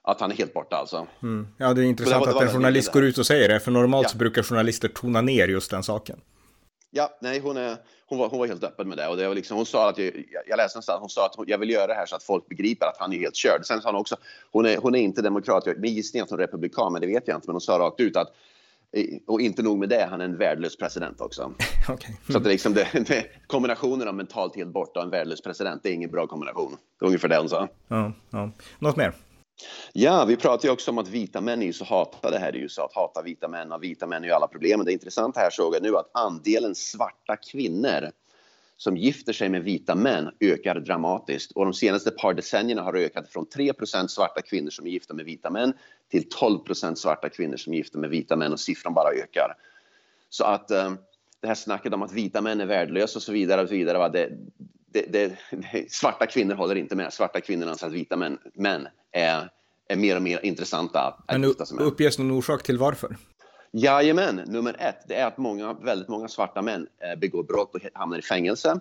Att 0.03 0.21
han 0.21 0.31
är 0.31 0.35
helt 0.35 0.55
borta 0.55 0.77
alltså. 0.77 1.07
Mm. 1.23 1.47
Ja, 1.59 1.75
det 1.75 1.81
är 1.81 1.85
intressant 1.85 2.25
det 2.25 2.33
var, 2.33 2.43
att 2.43 2.49
en 2.49 2.55
journalist 2.55 2.93
går 2.93 3.05
ut 3.05 3.19
och 3.19 3.27
säger 3.27 3.49
det, 3.49 3.61
för 3.61 3.71
normalt 3.71 4.05
ja. 4.05 4.09
så 4.09 4.19
brukar 4.19 4.43
journalister 4.43 4.89
tona 4.89 5.21
ner 5.21 5.49
just 5.49 5.71
den 5.71 5.83
saken. 5.83 6.21
Ja, 6.91 7.19
nej, 7.21 7.41
hon, 7.41 7.57
är, 7.57 7.77
hon, 8.07 8.19
var, 8.19 8.29
hon 8.29 8.39
var 8.39 8.47
helt 8.47 8.65
öppen 8.65 8.89
med 8.89 8.99
det. 8.99 9.09
Och 9.09 9.17
det 9.17 9.29
var 9.29 9.35
liksom, 9.35 9.57
hon 9.57 9.67
sa 9.67 9.89
att, 9.89 9.99
jag, 9.99 10.13
jag 10.47 10.57
läste 10.57 10.77
någonstans, 10.77 11.01
hon 11.01 11.11
sa 11.11 11.27
att 11.27 11.35
hon, 11.37 11.45
jag 11.49 11.59
vill 11.59 11.71
göra 11.71 11.87
det 11.87 11.95
här 11.95 12.07
så 12.07 12.17
att 12.17 12.23
folk 12.23 12.49
begriper 12.49 12.87
att 12.87 12.97
han 12.99 13.13
är 13.13 13.19
helt 13.19 13.37
körd. 13.37 13.67
Sen 13.67 13.81
sa 13.81 13.89
hon 13.89 14.01
också, 14.01 14.17
hon 14.53 14.67
är, 14.67 14.77
hon 14.77 14.95
är 14.95 14.99
inte 14.99 15.23
demokrat, 15.23 15.65
min 15.77 15.95
gissning 15.95 16.23
att 16.23 16.31
hon 16.31 16.39
är 16.39 16.43
republikan, 16.43 16.93
men 16.93 17.01
det 17.01 17.07
vet 17.07 17.29
jag 17.29 17.37
inte. 17.37 17.47
Men 17.49 17.55
hon 17.55 17.61
sa 17.61 17.79
rakt 17.79 18.01
ut 18.01 18.17
att 18.17 18.35
och 19.27 19.41
inte 19.41 19.63
nog 19.63 19.79
med 19.79 19.89
det, 19.89 20.07
han 20.11 20.21
är 20.21 20.25
en 20.25 20.37
värdelös 20.37 20.77
president 20.77 21.21
också. 21.21 21.43
okay. 21.89 22.11
mm. 22.11 22.21
Så 22.29 22.37
att 22.37 22.45
det 22.45 22.51
liksom 22.51 22.75
det, 22.75 23.27
kombinationen 23.47 24.09
av 24.09 24.15
mentalt 24.15 24.57
helt 24.57 24.73
borta 24.73 25.01
och 25.01 25.05
en 25.05 25.11
värdelös 25.11 25.43
president, 25.43 25.83
det 25.83 25.89
är 25.89 25.93
ingen 25.93 26.11
bra 26.11 26.27
kombination. 26.27 26.77
Det 26.99 27.05
är 27.05 27.07
ungefär 27.07 27.29
det 27.29 27.39
hon 27.39 27.49
sa. 27.49 27.69
Ja, 27.89 28.13
ja. 28.31 28.51
Något 28.79 28.97
mer? 28.97 29.15
Ja, 29.93 30.25
vi 30.25 30.37
pratar 30.37 30.69
ju 30.69 30.73
också 30.73 30.91
om 30.91 30.99
att 30.99 31.09
vita 31.09 31.41
män 31.41 31.63
är 31.63 31.67
ju 31.67 31.73
så 31.73 31.85
hatade 31.85 32.39
här 32.39 32.57
i 32.57 32.59
USA, 32.59 32.85
att 32.85 32.95
hata 32.95 33.23
vita 33.23 33.49
män 33.49 33.73
och 33.73 33.83
vita 33.83 34.07
män 34.07 34.23
är 34.23 34.29
ju 34.29 34.35
alla 34.35 34.47
problem. 34.47 34.85
det 34.85 34.93
intressanta 34.93 35.41
här 35.41 35.51
såg 35.51 35.75
jag 35.75 35.83
nu 35.83 35.97
att 35.97 36.11
andelen 36.15 36.75
svarta 36.75 37.37
kvinnor 37.37 38.11
som 38.83 38.97
gifter 38.97 39.33
sig 39.33 39.49
med 39.49 39.63
vita 39.63 39.95
män 39.95 40.31
ökar 40.41 40.81
dramatiskt 40.81 41.53
och 41.53 41.65
de 41.65 41.75
senaste 41.75 42.11
par 42.11 42.35
decennierna 42.35 42.83
har 42.83 42.93
det 42.93 43.01
ökat 43.01 43.29
från 43.29 43.47
3% 43.47 44.07
svarta 44.07 44.43
kvinnor 44.43 44.71
som 44.71 44.87
är 44.87 44.91
gifta 44.91 45.15
med 45.15 45.25
vita 45.25 45.51
män 45.51 45.73
till 46.11 46.29
12% 46.41 46.95
svarta 46.95 47.29
kvinnor 47.29 47.57
som 47.57 47.73
är 47.73 47.77
gifta 47.77 47.99
med 47.99 48.11
vita 48.11 48.37
män 48.37 48.53
och 48.53 48.61
siffran 48.61 48.95
bara 48.95 49.09
ökar. 49.11 49.55
Så 50.29 50.45
att 50.45 50.71
um, 50.71 50.99
det 51.41 51.49
här 51.49 51.55
snacket 51.55 51.95
om 51.95 52.03
att 52.03 52.13
vita 52.13 52.41
män 52.41 52.61
är 52.61 52.67
värdelösa 52.67 53.19
och 53.19 53.23
så 53.23 53.33
vidare, 53.33 53.63
och 53.63 53.69
så 53.69 53.75
vidare 53.75 53.99
va, 53.99 54.09
det, 54.09 54.31
det, 54.93 55.07
det, 55.13 55.37
svarta 55.91 56.27
kvinnor 56.27 56.55
håller 56.55 56.75
inte 56.75 56.97
med. 56.97 57.13
Svarta 57.13 57.41
kvinnor 57.41 57.69
anser 57.69 57.87
att 57.87 57.93
vita 57.93 58.17
män, 58.17 58.39
män 58.55 58.89
är, 59.13 59.51
är 59.89 59.97
mer 59.97 60.17
och 60.17 60.23
mer 60.23 60.45
intressanta 60.45 61.01
att 61.01 61.25
Men 61.29 61.43
gifta 61.49 61.67
sig 61.67 61.77
med. 61.77 61.87
uppges 61.87 62.19
någon 62.19 62.31
orsak 62.31 62.63
till 62.63 62.79
varför? 62.79 63.17
Jajamän, 63.73 64.37
nummer 64.37 64.77
ett, 64.79 65.09
det 65.09 65.15
är 65.15 65.27
att 65.27 65.39
många, 65.39 65.73
väldigt 65.73 66.09
många 66.09 66.29
svarta 66.29 66.63
män 66.63 66.87
eh, 66.99 67.19
begår 67.19 67.43
brott 67.43 67.75
och 67.75 67.81
hamnar 67.95 68.19
i 68.19 68.23
fängelse. 68.23 68.81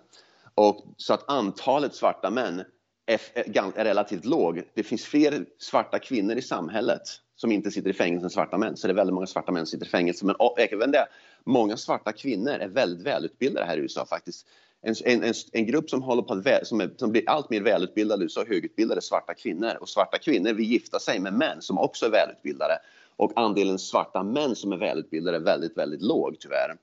Och 0.56 0.86
så 0.98 1.14
att 1.14 1.30
antalet 1.30 1.96
svarta 1.96 2.30
män 2.30 2.64
är, 3.06 3.22
är 3.34 3.84
relativt 3.84 4.26
låg. 4.26 4.64
Det 4.74 4.84
finns 4.84 5.06
fler 5.06 5.46
svarta 5.60 6.00
kvinnor 6.00 6.36
i 6.36 6.42
samhället 6.42 7.02
som 7.36 7.52
inte 7.52 7.72
sitter 7.72 7.90
i 7.90 7.94
fängelse 7.94 8.26
än 8.26 8.30
svarta 8.30 8.58
män. 8.58 8.78
Så 8.78 8.88
det 8.88 8.94
är 8.94 8.96
väldigt 8.96 9.14
många 9.14 9.28
svarta 9.28 9.52
män 9.52 9.66
som 9.66 9.72
sitter 9.72 9.86
i 9.86 9.90
fängelse. 9.90 10.26
Men 10.26 10.36
även 10.58 10.92
det, 10.92 11.08
många 11.44 11.78
svarta 11.78 12.12
kvinnor 12.12 12.54
är 12.54 12.68
väldigt 12.68 13.06
välutbildade 13.08 13.66
här 13.66 13.78
i 13.78 13.82
USA 13.82 14.06
faktiskt. 14.06 14.48
En, 14.82 14.96
en, 15.06 15.34
en, 15.52 15.66
grupp 15.66 15.90
som, 15.90 16.04
håller 16.04 16.22
på 16.22 16.34
att, 16.34 16.68
som, 16.68 16.82
är, 16.82 16.90
som 16.98 17.12
blir 17.12 17.30
allt 17.30 17.50
mer 17.50 17.62
välutbildade 17.62 18.22
i 18.22 18.26
USA, 18.26 18.44
högutbildade 18.48 19.02
svarta 19.02 19.34
kvinnor. 19.34 19.78
Och 19.82 19.90
svarta 19.90 20.18
kvinnor 20.18 20.54
vill 20.54 20.66
gifta 20.66 21.00
sig 21.00 21.20
med 21.20 21.34
män 21.34 21.62
som 21.62 21.78
också 21.78 22.06
är 22.06 22.10
välutbildade. 22.10 22.74
Och 23.20 23.32
andelen 23.36 23.80
svarta 23.80 24.24
män 24.24 24.56
som 24.56 24.72
är 24.72 24.78
välutbildade 24.78 25.38
är 25.38 25.42
väldigt, 25.42 25.78
väldigt 25.78 26.02
låg 26.02 26.40
tyvärr. 26.40 26.78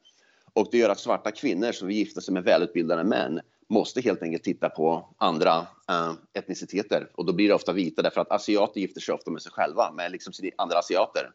Och 0.52 0.68
det 0.70 0.78
gör 0.78 0.90
att 0.90 0.98
svarta 0.98 1.30
kvinnor 1.30 1.72
som 1.72 1.88
vill 1.88 1.96
gifta 1.96 2.20
sig 2.20 2.34
med 2.34 2.44
välutbildade 2.44 3.04
män 3.04 3.40
måste 3.68 4.00
helt 4.00 4.22
enkelt 4.22 4.42
titta 4.42 4.68
på 4.68 5.08
andra 5.18 5.66
äh, 5.88 6.12
etniciteter 6.34 7.08
och 7.14 7.24
då 7.24 7.32
blir 7.32 7.48
det 7.48 7.54
ofta 7.54 7.72
vita 7.72 8.02
därför 8.02 8.20
att 8.20 8.32
asiater 8.32 8.80
gifter 8.80 9.00
sig 9.00 9.14
ofta 9.14 9.30
med 9.30 9.42
sig 9.42 9.52
själva, 9.52 9.92
med 9.92 10.12
liksom 10.12 10.32
andra 10.56 10.78
asiater. 10.78 11.30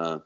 Äh, 0.00 0.16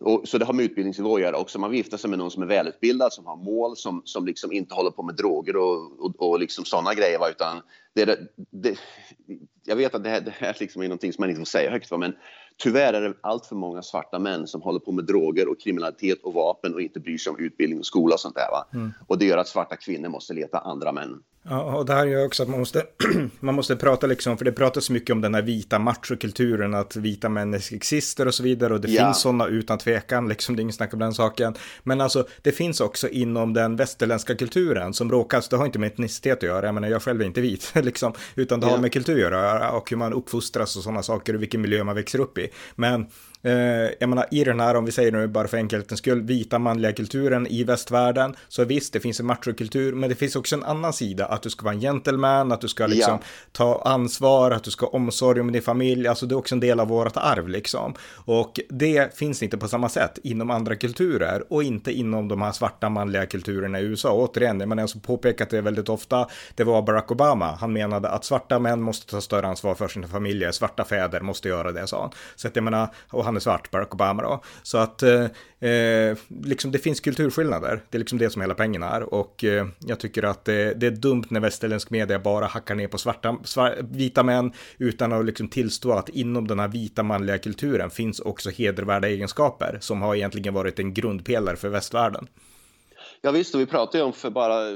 och, 0.00 0.28
så 0.28 0.38
det 0.38 0.44
har 0.44 0.52
med 0.52 0.64
utbildningsnivå 0.64 1.16
att 1.16 1.22
göra 1.22 1.36
också. 1.36 1.58
Man 1.58 1.70
vill 1.70 1.78
gifta 1.78 1.98
sig 1.98 2.10
med 2.10 2.18
någon 2.18 2.30
som 2.30 2.42
är 2.42 2.46
välutbildad, 2.46 3.12
som 3.12 3.26
har 3.26 3.36
mål, 3.36 3.76
som, 3.76 4.02
som 4.04 4.26
liksom 4.26 4.52
inte 4.52 4.74
håller 4.74 4.90
på 4.90 5.02
med 5.02 5.14
droger 5.14 5.56
och, 5.56 6.00
och, 6.00 6.30
och 6.30 6.38
liksom 6.38 6.64
sådana 6.64 6.94
grejer. 6.94 7.18
Va? 7.18 7.28
Utan 7.30 7.62
det, 7.94 8.18
det, 8.50 8.78
jag 9.64 9.76
vet 9.76 9.94
att 9.94 10.04
det 10.04 10.10
här, 10.10 10.20
det 10.20 10.30
här 10.30 10.56
liksom 10.60 10.82
är 10.82 10.88
någonting 10.88 11.12
som 11.12 11.22
man 11.22 11.30
inte 11.30 11.40
får 11.40 11.46
säga 11.46 11.70
högt, 11.70 11.90
va? 11.90 11.96
men 11.98 12.16
Tyvärr 12.56 12.92
är 12.92 13.00
det 13.00 13.14
allt 13.20 13.46
för 13.46 13.56
många 13.56 13.82
svarta 13.82 14.18
män 14.18 14.46
som 14.46 14.62
håller 14.62 14.80
på 14.80 14.92
med 14.92 15.04
droger 15.04 15.48
och 15.48 15.60
kriminalitet 15.60 16.22
och 16.22 16.34
vapen 16.34 16.74
och 16.74 16.80
inte 16.80 17.00
bryr 17.00 17.18
sig 17.18 17.30
om 17.30 17.38
utbildning 17.38 17.78
och 17.78 17.86
skola 17.86 18.14
och 18.14 18.20
sånt 18.20 18.34
där. 18.34 18.50
Va? 18.50 18.66
Mm. 18.72 18.92
Och 19.06 19.18
det 19.18 19.24
gör 19.24 19.38
att 19.38 19.48
svarta 19.48 19.76
kvinnor 19.76 20.08
måste 20.08 20.34
leta 20.34 20.58
andra 20.58 20.92
män. 20.92 21.22
Ja, 21.48 21.76
och 21.76 21.86
det 21.86 21.92
här 21.92 22.06
gör 22.06 22.26
också 22.26 22.42
att 22.42 22.48
man 22.48 22.58
måste, 22.58 22.86
man 23.40 23.54
måste 23.54 23.76
prata 23.76 24.06
liksom, 24.06 24.38
för 24.38 24.44
det 24.44 24.52
pratas 24.52 24.90
mycket 24.90 25.10
om 25.10 25.20
den 25.20 25.34
här 25.34 25.42
vita 25.42 25.78
machokulturen, 25.78 26.74
att 26.74 26.96
vita 26.96 27.28
män 27.28 27.54
är 27.54 27.58
sexister 27.58 28.26
och 28.26 28.34
så 28.34 28.42
vidare, 28.42 28.74
och 28.74 28.80
det 28.80 28.88
ja. 28.88 29.04
finns 29.04 29.20
sådana 29.20 29.46
utan 29.46 29.78
tvekan, 29.78 30.28
liksom, 30.28 30.56
det 30.56 30.60
är 30.60 30.62
inget 30.62 30.74
snack 30.74 30.92
om 30.92 30.98
den 30.98 31.14
saken. 31.14 31.54
Men 31.82 32.00
alltså, 32.00 32.26
det 32.42 32.52
finns 32.52 32.80
också 32.80 33.08
inom 33.08 33.52
den 33.52 33.76
västerländska 33.76 34.34
kulturen 34.34 34.94
som 34.94 35.10
råkas, 35.10 35.48
det 35.48 35.56
har 35.56 35.66
inte 35.66 35.78
med 35.78 35.86
etnicitet 35.86 36.38
att 36.38 36.42
göra, 36.42 36.66
jag 36.66 36.74
menar, 36.74 36.88
jag 36.88 37.02
själv 37.02 37.20
är 37.20 37.24
inte 37.24 37.40
vit, 37.40 37.72
liksom, 37.82 38.12
utan 38.34 38.60
det 38.60 38.66
har 38.66 38.78
med 38.78 38.92
kultur 38.92 39.14
att 39.14 39.20
göra, 39.20 39.70
och 39.70 39.90
hur 39.90 39.96
man 39.96 40.12
uppfostras 40.12 40.76
och 40.76 40.82
sådana 40.82 41.02
saker, 41.02 41.34
och 41.34 41.42
vilken 41.42 41.60
miljö 41.60 41.84
man 41.84 41.94
växer 41.94 42.18
upp 42.18 42.38
i. 42.38 42.41
Men 42.76 43.08
eh, 43.42 43.52
jag 44.00 44.08
menar, 44.08 44.26
i 44.30 44.44
den 44.44 44.60
här, 44.60 44.76
om 44.76 44.84
vi 44.84 44.92
säger 44.92 45.12
nu 45.12 45.28
bara 45.28 45.48
för 45.48 45.56
enkelhetens 45.56 45.98
skull, 45.98 46.22
vita 46.22 46.58
manliga 46.58 46.92
kulturen 46.92 47.46
i 47.46 47.64
västvärlden, 47.64 48.36
så 48.48 48.64
visst, 48.64 48.92
det 48.92 49.00
finns 49.00 49.20
en 49.20 49.26
machokultur, 49.26 49.92
men 49.92 50.08
det 50.08 50.14
finns 50.14 50.36
också 50.36 50.56
en 50.56 50.64
annan 50.64 50.92
sida, 50.92 51.26
att 51.26 51.42
du 51.42 51.50
ska 51.50 51.64
vara 51.64 51.74
en 51.74 51.80
gentleman, 51.80 52.52
att 52.52 52.60
du 52.60 52.68
ska 52.68 52.86
liksom 52.86 53.18
ja. 53.20 53.26
ta 53.52 53.82
ansvar, 53.84 54.50
att 54.50 54.64
du 54.64 54.70
ska 54.70 54.86
ha 54.86 54.90
omsorg 54.92 55.40
om 55.40 55.52
din 55.52 55.62
familj, 55.62 56.08
alltså 56.08 56.26
det 56.26 56.34
är 56.34 56.36
också 56.36 56.54
en 56.54 56.60
del 56.60 56.80
av 56.80 56.88
vårt 56.88 57.16
arv 57.16 57.48
liksom. 57.48 57.94
Och 58.24 58.60
det 58.68 59.16
finns 59.16 59.42
inte 59.42 59.58
på 59.58 59.68
samma 59.68 59.88
sätt 59.88 60.18
inom 60.22 60.50
andra 60.50 60.76
kulturer 60.76 61.52
och 61.52 61.62
inte 61.62 61.92
inom 61.92 62.28
de 62.28 62.42
här 62.42 62.52
svarta 62.52 62.88
manliga 62.88 63.26
kulturerna 63.26 63.80
i 63.80 63.82
USA. 63.82 64.12
Återigen, 64.12 64.60
jag 64.60 64.68
menar, 64.68 64.82
jag 64.82 64.88
har 64.88 65.00
påpekat 65.00 65.50
det 65.50 65.60
väldigt 65.60 65.88
ofta, 65.88 66.28
det 66.54 66.64
var 66.64 66.82
Barack 66.82 67.10
Obama, 67.10 67.56
han 67.60 67.72
menade 67.72 68.08
att 68.08 68.24
svarta 68.24 68.58
män 68.58 68.82
måste 68.82 69.10
ta 69.10 69.20
större 69.20 69.46
ansvar 69.46 69.74
för 69.74 69.88
sina 69.88 70.08
familjer, 70.08 70.52
svarta 70.52 70.84
fäder 70.84 71.20
måste 71.20 71.48
göra 71.48 71.72
det, 71.72 71.86
sa 71.86 72.00
han. 72.00 72.10
Så 72.36 72.48
att 72.48 72.56
jag 72.56 72.62
menar, 72.62 72.88
och 73.08 73.24
han 73.24 73.31
är 73.36 73.40
svart, 73.40 73.70
Barack 73.70 73.94
Obama 73.94 74.22
då. 74.22 74.42
Så 74.62 74.78
att 74.78 75.02
eh, 75.02 75.70
eh, 75.70 76.16
liksom 76.44 76.72
det 76.72 76.78
finns 76.78 77.00
kulturskillnader, 77.00 77.82
det 77.90 77.96
är 77.96 77.98
liksom 77.98 78.18
det 78.18 78.30
som 78.30 78.42
hela 78.42 78.54
pengen 78.54 78.82
är. 78.82 79.14
Och 79.14 79.44
eh, 79.44 79.66
jag 79.78 80.00
tycker 80.00 80.22
att 80.22 80.44
det, 80.44 80.74
det, 80.74 80.86
är 80.86 80.90
dumt 80.90 81.24
när 81.28 81.40
västerländsk 81.40 81.90
media 81.90 82.18
bara 82.18 82.46
hackar 82.46 82.74
ner 82.74 82.88
på 82.88 82.98
svarta, 82.98 83.36
svart, 83.44 83.74
vita 83.80 84.22
män 84.22 84.52
utan 84.78 85.12
att 85.12 85.24
liksom 85.24 85.48
tillstå 85.48 85.92
att 85.92 86.08
inom 86.08 86.48
den 86.48 86.58
här 86.58 86.68
vita 86.68 87.02
manliga 87.02 87.38
kulturen 87.38 87.90
finns 87.90 88.20
också 88.20 88.50
hedervärda 88.50 89.08
egenskaper 89.08 89.78
som 89.80 90.02
har 90.02 90.14
egentligen 90.14 90.54
varit 90.54 90.78
en 90.78 90.94
grundpelare 90.94 91.56
för 91.56 91.68
västvärlden. 91.68 92.26
Ja 93.20 93.30
visst, 93.30 93.54
och 93.54 93.60
vi 93.60 93.66
pratade 93.66 93.98
ju 93.98 94.04
om 94.04 94.12
för 94.12 94.30
bara 94.30 94.68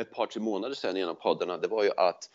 ett 0.00 0.14
par, 0.14 0.26
tre 0.26 0.42
månader 0.42 0.74
sedan 0.74 0.96
genom 0.96 1.16
poddarna, 1.16 1.58
det 1.58 1.68
var 1.68 1.84
ju 1.84 1.90
att 1.96 2.28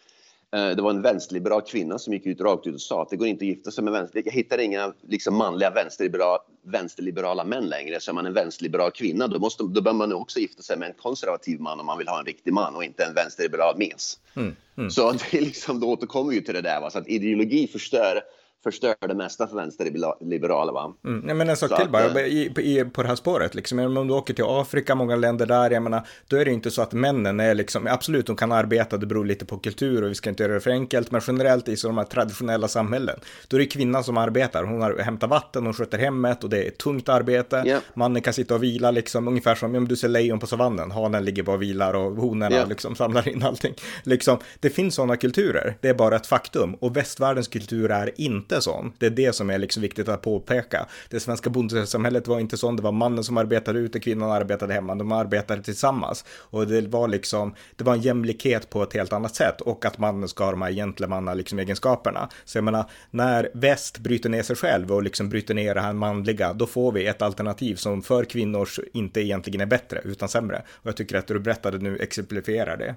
det 0.51 0.81
var 0.81 0.89
en 0.89 1.01
vänsterliberal 1.01 1.61
kvinna 1.61 1.99
som 1.99 2.13
gick 2.13 2.25
ut 2.25 2.41
rakt 2.41 2.67
ut 2.67 2.75
och 2.75 2.81
sa 2.81 3.01
att 3.01 3.09
det 3.09 3.15
går 3.15 3.27
inte 3.27 3.43
att 3.43 3.47
gifta 3.47 3.71
sig 3.71 3.83
med 3.83 3.93
vänster. 3.93 4.21
Jag 4.25 4.31
hittar 4.31 4.57
inga 4.57 4.93
liksom, 5.07 5.35
manliga 5.35 5.69
vänsterliberala, 5.69 6.39
vänsterliberala 6.63 7.43
män 7.43 7.69
längre. 7.69 7.99
Så 7.99 8.11
är 8.11 8.13
man 8.13 8.25
en 8.25 8.33
vänsterliberal 8.33 8.91
kvinna 8.91 9.27
då, 9.27 9.39
måste, 9.39 9.63
då 9.63 9.81
bör 9.81 9.93
man 9.93 10.13
också 10.13 10.39
gifta 10.39 10.61
sig 10.61 10.77
med 10.77 10.87
en 10.87 10.93
konservativ 10.93 11.59
man 11.59 11.79
om 11.79 11.85
man 11.85 11.97
vill 11.97 12.07
ha 12.07 12.19
en 12.19 12.25
riktig 12.25 12.53
man 12.53 12.75
och 12.75 12.83
inte 12.83 13.03
en 13.03 13.13
vänsterliberal 13.13 13.77
mes. 13.77 14.19
Mm, 14.35 14.55
mm. 14.77 14.91
Så 14.91 15.11
det 15.11 15.37
är 15.37 15.41
liksom, 15.41 15.79
då 15.79 15.87
återkommer 15.87 16.29
vi 16.31 16.43
till 16.43 16.53
det 16.53 16.61
där. 16.61 16.81
Va? 16.81 16.89
Så 16.89 16.99
att 16.99 17.07
ideologi 17.07 17.67
förstör 17.67 18.21
förstör 18.71 18.95
det 19.07 19.15
mesta 19.15 19.47
för 19.47 19.55
vänsterliberaler. 19.55 20.73
Va? 20.73 20.93
Mm, 21.05 21.37
men 21.37 21.49
en 21.49 21.57
sak 21.57 21.69
så 21.69 21.77
till 21.77 21.89
bara, 21.89 22.21
eh, 22.21 22.27
i, 22.27 22.51
i, 22.57 22.85
på 22.85 23.01
det 23.01 23.07
här 23.07 23.15
spåret, 23.15 23.55
liksom, 23.55 23.79
om 23.97 24.07
du 24.07 24.13
åker 24.13 24.33
till 24.33 24.43
Afrika, 24.47 24.95
många 24.95 25.15
länder 25.15 25.45
där, 25.45 25.71
jag 25.71 25.83
menar, 25.83 26.07
då 26.27 26.37
är 26.37 26.45
det 26.45 26.51
inte 26.51 26.71
så 26.71 26.81
att 26.81 26.93
männen 26.93 27.39
är 27.39 27.55
liksom, 27.55 27.87
absolut, 27.87 28.25
de 28.25 28.35
kan 28.35 28.51
arbeta, 28.51 28.97
det 28.97 29.05
beror 29.05 29.25
lite 29.25 29.45
på 29.45 29.57
kultur 29.57 30.03
och 30.03 30.09
vi 30.09 30.15
ska 30.15 30.29
inte 30.29 30.43
göra 30.43 30.53
det 30.53 30.59
för 30.59 30.71
enkelt, 30.71 31.11
men 31.11 31.21
generellt 31.27 31.67
i 31.67 31.77
så 31.77 31.87
de 31.87 31.97
här 31.97 32.05
traditionella 32.05 32.67
samhällen, 32.67 33.19
då 33.47 33.57
är 33.57 33.59
det 33.59 33.65
kvinnan 33.65 34.03
som 34.03 34.17
arbetar, 34.17 34.63
hon 34.63 34.81
har, 34.81 34.97
hämtar 34.97 35.27
vatten, 35.27 35.65
hon 35.65 35.73
sköter 35.73 35.97
hemmet 35.97 36.43
och 36.43 36.49
det 36.49 36.67
är 36.67 36.71
tungt 36.71 37.09
arbete, 37.09 37.63
yeah. 37.65 37.81
mannen 37.93 38.21
kan 38.21 38.33
sitta 38.33 38.55
och 38.55 38.63
vila 38.63 38.91
liksom, 38.91 39.27
ungefär 39.27 39.55
som, 39.55 39.75
ja, 39.75 39.81
du 39.81 39.95
ser 39.95 40.07
lejon 40.07 40.39
på 40.39 40.47
savannen, 40.47 40.91
hanen 40.91 41.25
ligger 41.25 41.43
bara 41.43 41.55
och 41.55 41.61
vilar 41.61 41.93
och 41.93 42.11
honorna 42.11 42.55
yeah. 42.55 42.69
liksom 42.69 42.95
samlar 42.95 43.29
in 43.29 43.43
allting. 43.43 43.73
Liksom, 44.03 44.37
det 44.59 44.69
finns 44.69 44.95
sådana 44.95 45.17
kulturer, 45.17 45.77
det 45.81 45.89
är 45.89 45.93
bara 45.93 46.15
ett 46.15 46.27
faktum, 46.27 46.73
och 46.73 46.97
västvärldens 46.97 47.47
kultur 47.47 47.91
är 47.91 48.11
inte 48.15 48.56
inte 48.57 48.63
sån. 48.63 48.93
Det 48.97 49.05
är 49.05 49.09
det 49.09 49.33
som 49.33 49.49
är 49.49 49.57
liksom 49.57 49.81
viktigt 49.81 50.09
att 50.09 50.21
påpeka. 50.21 50.87
Det 51.09 51.19
svenska 51.19 51.49
bondesamhället 51.49 52.27
var 52.27 52.39
inte 52.39 52.57
sån, 52.57 52.75
det 52.75 52.81
var 52.81 52.91
mannen 52.91 53.23
som 53.23 53.37
arbetade 53.37 53.79
ute, 53.79 53.99
kvinnan 53.99 54.31
arbetade 54.31 54.73
hemma, 54.73 54.95
de 54.95 55.11
arbetade 55.11 55.63
tillsammans. 55.63 56.25
Och 56.51 56.67
det 56.67 56.87
var 56.87 57.07
liksom, 57.07 57.55
det 57.75 57.83
var 57.83 57.93
en 57.93 58.01
jämlikhet 58.01 58.69
på 58.69 58.83
ett 58.83 58.93
helt 58.93 59.13
annat 59.13 59.35
sätt 59.35 59.61
och 59.61 59.85
att 59.85 59.97
mannen 59.97 60.29
ska 60.29 60.43
ha 60.43 60.51
de 60.51 60.61
här 60.61 60.71
gentlemanna 60.71 61.33
liksom 61.33 61.59
egenskaperna. 61.59 62.29
Så 62.45 62.57
jag 62.57 62.63
menar, 62.63 62.85
när 63.11 63.49
väst 63.53 63.99
bryter 63.99 64.29
ner 64.29 64.43
sig 64.43 64.55
själv 64.55 64.91
och 64.91 65.03
liksom 65.03 65.29
bryter 65.29 65.53
ner 65.53 65.75
det 65.75 65.81
här 65.81 65.93
manliga, 65.93 66.53
då 66.53 66.65
får 66.65 66.91
vi 66.91 67.07
ett 67.07 67.21
alternativ 67.21 67.75
som 67.75 68.01
för 68.01 68.23
kvinnors 68.23 68.79
inte 68.93 69.21
egentligen 69.21 69.61
är 69.61 69.65
bättre, 69.65 70.01
utan 70.03 70.29
sämre. 70.29 70.61
Och 70.69 70.87
jag 70.87 70.97
tycker 70.97 71.17
att 71.17 71.27
det 71.27 71.33
du 71.33 71.39
berättade 71.39 71.77
nu 71.77 71.97
exemplifierar 71.97 72.77
det. 72.77 72.95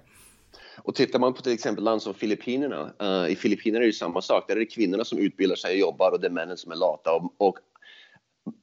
Och 0.85 0.95
tittar 0.95 1.19
man 1.19 1.35
på 1.35 1.43
till 1.43 1.53
exempel 1.53 1.85
land 1.85 2.03
som 2.03 2.15
Filippinerna, 2.15 2.93
uh, 3.03 3.33
i 3.33 3.37
Filippinerna 3.37 3.85
är 3.85 3.87
det 3.87 3.93
samma 3.93 4.23
sak. 4.23 4.45
Där 4.49 4.57
är 4.57 4.61
det 4.61 4.67
kvinnorna 4.67 5.05
som 5.05 5.19
utbildar 5.19 5.57
sig 5.57 5.73
och 5.73 5.79
jobbar 5.79 6.11
och 6.11 6.21
det 6.21 6.27
är 6.27 6.31
männen 6.31 6.57
som 6.57 6.73
är 6.73 6.77
lata. 6.77 7.13
Och, 7.13 7.35
och 7.39 7.59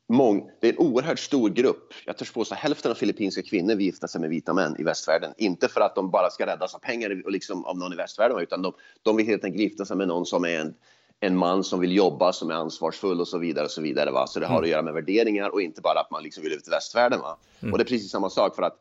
mång, 0.09 0.49
det 0.61 0.67
är 0.67 0.73
en 0.73 0.79
oerhört 0.79 1.19
stor 1.19 1.49
grupp. 1.49 1.93
Jag 2.05 2.17
törs 2.17 2.31
påstå 2.31 2.55
hälften 2.55 2.91
av 2.91 2.95
filippinska 2.95 3.41
kvinnor 3.41 3.75
vill 3.75 3.85
gifta 3.85 4.07
sig 4.07 4.21
med 4.21 4.29
vita 4.29 4.53
män 4.53 4.75
i 4.79 4.83
västvärlden. 4.83 5.33
Inte 5.37 5.67
för 5.67 5.81
att 5.81 5.95
de 5.95 6.11
bara 6.11 6.29
ska 6.29 6.45
räddas 6.45 6.75
av 6.75 6.79
pengar 6.79 7.21
och 7.25 7.31
liksom 7.31 7.65
av 7.65 7.77
någon 7.77 7.93
i 7.93 7.95
västvärlden, 7.95 8.39
utan 8.39 8.61
de, 8.61 8.73
de 9.01 9.17
vill 9.17 9.25
helt 9.25 9.43
enkelt 9.43 9.61
gifta 9.61 9.85
sig 9.85 9.97
med 9.97 10.07
någon 10.07 10.25
som 10.25 10.45
är 10.45 10.59
en, 10.59 10.73
en 11.19 11.37
man 11.37 11.63
som 11.63 11.79
vill 11.79 11.95
jobba, 11.95 12.33
som 12.33 12.49
är 12.49 12.55
ansvarsfull 12.55 13.21
och 13.21 13.27
så 13.27 13.37
vidare. 13.37 13.65
och 13.65 13.71
Så 13.71 13.81
vidare 13.81 14.11
va? 14.11 14.27
Så 14.27 14.39
det 14.39 14.45
har 14.45 14.53
mm. 14.53 14.63
att 14.63 14.69
göra 14.69 14.81
med 14.81 14.93
värderingar 14.93 15.49
och 15.49 15.61
inte 15.61 15.81
bara 15.81 15.99
att 15.99 16.11
man 16.11 16.23
liksom 16.23 16.43
vill 16.43 16.53
ut 16.53 16.67
i 16.67 16.71
västvärlden. 16.71 17.19
Va? 17.19 17.37
Mm. 17.59 17.73
Och 17.73 17.77
det 17.77 17.83
är 17.83 17.85
precis 17.85 18.11
samma 18.11 18.29
sak 18.29 18.55
för 18.55 18.63
att 18.63 18.79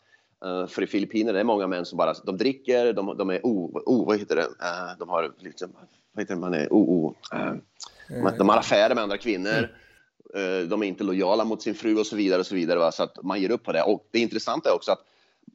för 0.69 0.83
i 0.83 0.87
Filippinerna 0.87 1.39
är 1.39 1.41
det 1.41 1.45
många 1.45 1.67
män 1.67 1.85
som 1.85 1.97
bara 1.97 2.15
de 2.25 2.37
dricker, 2.37 2.93
de, 2.93 3.17
de 3.19 3.31
är 3.31 3.47
o, 3.47 3.83
o, 3.87 4.05
vad 4.05 4.19
heter 4.19 4.37
det, 4.37 4.43
uh, 4.43 4.99
de 4.99 5.09
har 5.09 5.35
liksom, 5.39 5.73
vad 6.13 6.23
heter 6.23 6.35
det, 6.35 6.41
man 6.41 6.55
är 6.55 6.73
o, 6.73 6.79
o 6.79 7.15
uh, 7.37 8.33
de 8.39 8.49
har 8.49 8.57
affärer 8.57 8.95
med 8.95 9.03
andra 9.03 9.19
kvinnor, 9.19 9.69
mm. 10.35 10.69
de 10.69 10.83
är 10.83 10.87
inte 10.87 11.05
lojala 11.05 11.45
mot 11.45 11.63
sin 11.63 11.75
fru 11.75 11.99
och 11.99 12.07
så 12.07 12.17
vidare 12.17 12.41
och 12.41 12.47
så 12.47 12.55
vidare. 12.55 12.79
Va? 12.79 12.93
Så 12.93 13.03
att 13.03 13.23
man 13.23 13.41
ger 13.41 13.51
upp 13.51 13.65
på 13.65 13.73
det. 13.73 13.83
Och 13.83 14.09
det 14.11 14.19
intressanta 14.19 14.69
är 14.69 14.75
också 14.75 14.93
att 14.93 15.05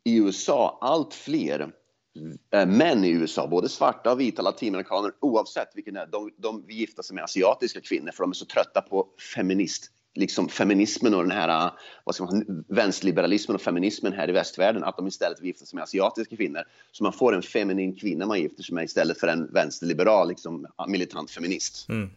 i 0.04 0.18
USA 0.18 0.78
allt 0.82 1.14
fler 1.14 1.72
eh, 2.54 2.66
män 2.66 3.04
i 3.04 3.10
USA, 3.10 3.48
både 3.48 3.70
svarta 3.70 4.12
och 4.12 4.20
vita 4.20 4.42
latinamerikaner, 4.42 5.12
oavsett 5.20 5.70
vilken 5.76 5.96
är, 5.96 6.06
de, 6.06 6.32
de 6.38 6.66
vill 6.66 6.76
gifta 6.76 7.04
sig 7.04 7.16
med 7.16 7.24
asiatiska 7.24 7.82
kvinnor 7.82 8.12
för 8.12 8.24
de 8.24 8.30
är 8.30 8.34
så 8.34 8.46
trötta 8.46 8.82
på 8.82 9.08
feminist, 9.36 9.92
liksom 10.16 10.50
feminismen 10.50 11.14
och 11.14 11.24
den 11.24 11.32
här 11.32 11.66
äh, 11.66 11.72
vad 12.04 12.16
ska 12.16 12.26
man, 12.26 12.64
vänsterliberalismen 12.68 13.56
och 13.56 13.62
feminismen 13.62 14.14
här 14.14 14.30
i 14.30 14.32
västvärlden, 14.32 14.84
att 14.84 14.98
de 14.98 15.08
istället 15.08 15.40
vill 15.40 15.48
gifta 15.48 15.66
sig 15.66 15.76
med 15.76 15.84
asiatiska 15.84 16.36
kvinnor. 16.36 16.62
Så 16.92 17.04
man 17.04 17.14
får 17.14 17.36
en 17.36 17.42
feminin 17.42 17.96
kvinna 17.96 18.26
man 18.26 18.42
gifter 18.42 18.64
sig 18.64 18.76
med 18.76 18.84
istället 18.84 19.20
för 19.20 19.28
en 19.28 19.54
vänsterliberal, 19.54 20.30
liksom, 20.30 20.68
militant 20.88 21.32
feminist. 21.32 21.90
Mm 21.90 22.10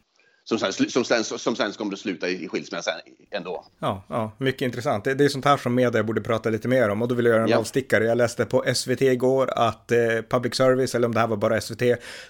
som 0.45 0.59
sen, 0.59 0.73
som 0.73 1.05
sen, 1.05 1.25
som 1.25 1.57
sen 1.57 1.73
kommer 1.73 1.93
att 1.93 1.99
sluta 1.99 2.29
i, 2.29 2.49
skilsmässa 2.49 2.91
ändå. 3.31 3.65
Ja, 3.79 4.05
ja, 4.09 4.33
mycket 4.39 4.63
intressant. 4.63 5.05
Det, 5.05 5.15
det 5.15 5.25
är 5.25 5.29
sånt 5.29 5.45
här 5.45 5.57
som 5.57 5.75
media 5.75 6.03
borde 6.03 6.21
prata 6.21 6.51
lite 6.51 6.69
mer 6.69 6.89
om 6.89 7.03
och 7.03 7.09
då 7.09 7.15
vill 7.15 7.27
jag 7.27 7.33
göra 7.33 7.45
en 7.45 7.49
ja. 7.49 7.59
avstickare. 7.59 8.05
Jag 8.05 8.19
läste 8.19 8.45
på 8.45 8.65
SVT 8.75 9.03
igår 9.03 9.51
att 9.57 9.93
eh, 9.93 9.99
public 10.29 10.55
service, 10.55 10.95
eller 10.95 11.07
om 11.07 11.15
det 11.15 11.21
här 11.21 11.27
var 11.27 11.37
bara 11.37 11.61
SVT, 11.61 11.83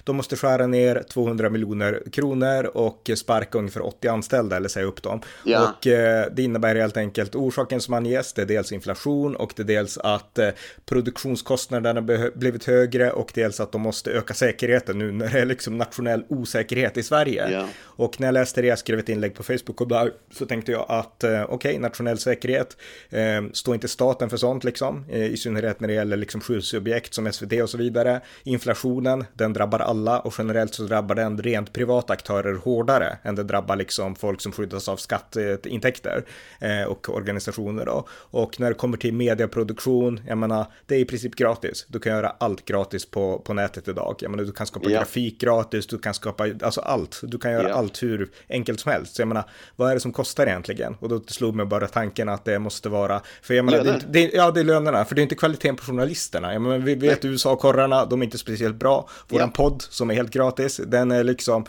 de 0.04 0.16
måste 0.16 0.36
skära 0.36 0.66
ner 0.66 1.02
200 1.12 1.50
miljoner 1.50 2.02
kronor 2.12 2.64
och 2.64 3.10
sparka 3.16 3.58
ungefär 3.58 3.86
80 3.86 4.08
anställda 4.08 4.56
eller 4.56 4.68
säga 4.68 4.86
upp 4.86 5.02
dem. 5.02 5.20
Ja. 5.44 5.68
Och 5.68 5.86
eh, 5.86 6.26
det 6.32 6.42
innebär 6.42 6.76
helt 6.76 6.96
enkelt 6.96 7.34
orsaken 7.34 7.80
som 7.80 7.94
anges, 7.94 8.32
det 8.32 8.42
är 8.42 8.46
dels 8.46 8.72
inflation 8.72 9.36
och 9.36 9.52
det 9.56 9.62
är 9.62 9.66
dels 9.66 9.98
att 9.98 10.38
eh, 10.38 10.48
produktionskostnaderna 10.86 12.02
blivit 12.34 12.64
högre 12.64 13.10
och 13.10 13.30
dels 13.34 13.60
att 13.60 13.72
de 13.72 13.80
måste 13.80 14.10
öka 14.10 14.34
säkerheten 14.34 14.98
nu 14.98 15.12
när 15.12 15.28
det 15.28 15.40
är 15.40 15.46
liksom 15.46 15.78
nationell 15.78 16.24
osäkerhet 16.28 16.96
i 16.96 17.02
Sverige. 17.02 17.50
Ja. 17.50 17.66
Och 18.04 18.20
när 18.20 18.26
jag 18.26 18.32
läste 18.32 18.60
det, 18.60 18.66
jag 18.66 18.78
skrev 18.78 18.98
ett 18.98 19.08
inlägg 19.08 19.34
på 19.34 19.42
Facebook 19.42 19.80
och 19.80 19.88
där, 19.88 20.12
så 20.30 20.46
tänkte 20.46 20.72
jag 20.72 20.86
att 20.88 21.24
eh, 21.24 21.42
okej, 21.42 21.54
okay, 21.54 21.78
nationell 21.78 22.18
säkerhet, 22.18 22.76
eh, 23.10 23.42
står 23.52 23.74
inte 23.74 23.88
staten 23.88 24.30
för 24.30 24.36
sånt 24.36 24.64
liksom, 24.64 25.04
eh, 25.10 25.24
i 25.24 25.36
synnerhet 25.36 25.80
när 25.80 25.88
det 25.88 25.94
gäller 25.94 26.16
liksom 26.16 26.40
skyddsobjekt 26.40 27.14
som 27.14 27.32
SVT 27.32 27.62
och 27.62 27.70
så 27.70 27.78
vidare. 27.78 28.20
Inflationen, 28.42 29.24
den 29.34 29.52
drabbar 29.52 29.78
alla 29.78 30.20
och 30.20 30.34
generellt 30.38 30.74
så 30.74 30.82
drabbar 30.82 31.14
den 31.14 31.38
rent 31.38 31.72
privata 31.72 32.12
aktörer 32.12 32.54
hårdare 32.54 33.18
än 33.22 33.34
det 33.34 33.42
drabbar 33.42 33.76
liksom 33.76 34.14
folk 34.14 34.40
som 34.40 34.52
skyddas 34.52 34.88
av 34.88 34.96
skatteintäkter 34.96 36.24
eh, 36.60 36.82
och 36.82 37.08
organisationer 37.08 37.86
då. 37.86 38.06
Och 38.10 38.60
när 38.60 38.68
det 38.68 38.74
kommer 38.74 38.96
till 38.96 39.14
medieproduktion, 39.14 40.20
jag 40.26 40.38
menar, 40.38 40.66
det 40.86 40.94
är 40.94 40.98
i 40.98 41.04
princip 41.04 41.34
gratis. 41.34 41.86
Du 41.88 41.98
kan 41.98 42.12
göra 42.12 42.36
allt 42.38 42.64
gratis 42.64 43.10
på, 43.10 43.38
på 43.38 43.54
nätet 43.54 43.88
idag. 43.88 44.16
Jag 44.20 44.30
menar, 44.30 44.44
du 44.44 44.52
kan 44.52 44.66
skapa 44.66 44.90
ja. 44.90 44.98
grafik 44.98 45.40
gratis, 45.40 45.86
du 45.86 45.98
kan 45.98 46.14
skapa, 46.14 46.48
alltså 46.62 46.80
allt. 46.80 47.20
Du 47.22 47.38
kan 47.38 47.52
göra 47.52 47.68
ja. 47.68 47.74
allt 47.74 47.93
allt 47.94 48.02
hur 48.02 48.30
enkelt 48.48 48.80
som 48.80 48.92
helst. 48.92 49.16
Så 49.16 49.22
jag 49.22 49.28
menar, 49.28 49.44
vad 49.76 49.90
är 49.90 49.94
det 49.94 50.00
som 50.00 50.12
kostar 50.12 50.46
egentligen? 50.46 50.96
Och 51.00 51.08
då 51.08 51.20
slog 51.26 51.54
mig 51.54 51.66
bara 51.66 51.86
tanken 51.86 52.28
att 52.28 52.44
det 52.44 52.58
måste 52.58 52.88
vara, 52.88 53.20
för 53.42 53.54
jag 53.54 53.64
menar, 53.64 53.84
det, 53.84 54.00
det, 54.08 54.30
ja 54.34 54.50
det 54.50 54.60
är 54.60 54.64
lönerna, 54.64 55.04
för 55.04 55.14
det 55.14 55.20
är 55.20 55.22
inte 55.22 55.34
kvaliteten 55.34 55.76
på 55.76 55.82
journalisterna. 55.82 56.52
Jag 56.52 56.62
menar, 56.62 56.78
vi 56.78 56.94
vet 56.94 57.24
USA-korrarna, 57.24 58.06
de 58.06 58.20
är 58.20 58.24
inte 58.24 58.38
speciellt 58.38 58.76
bra. 58.76 59.08
Våran 59.28 59.50
ja. 59.54 59.64
podd 59.64 59.82
som 59.82 60.10
är 60.10 60.14
helt 60.14 60.30
gratis, 60.30 60.80
den 60.86 61.10
är 61.10 61.24
liksom, 61.24 61.64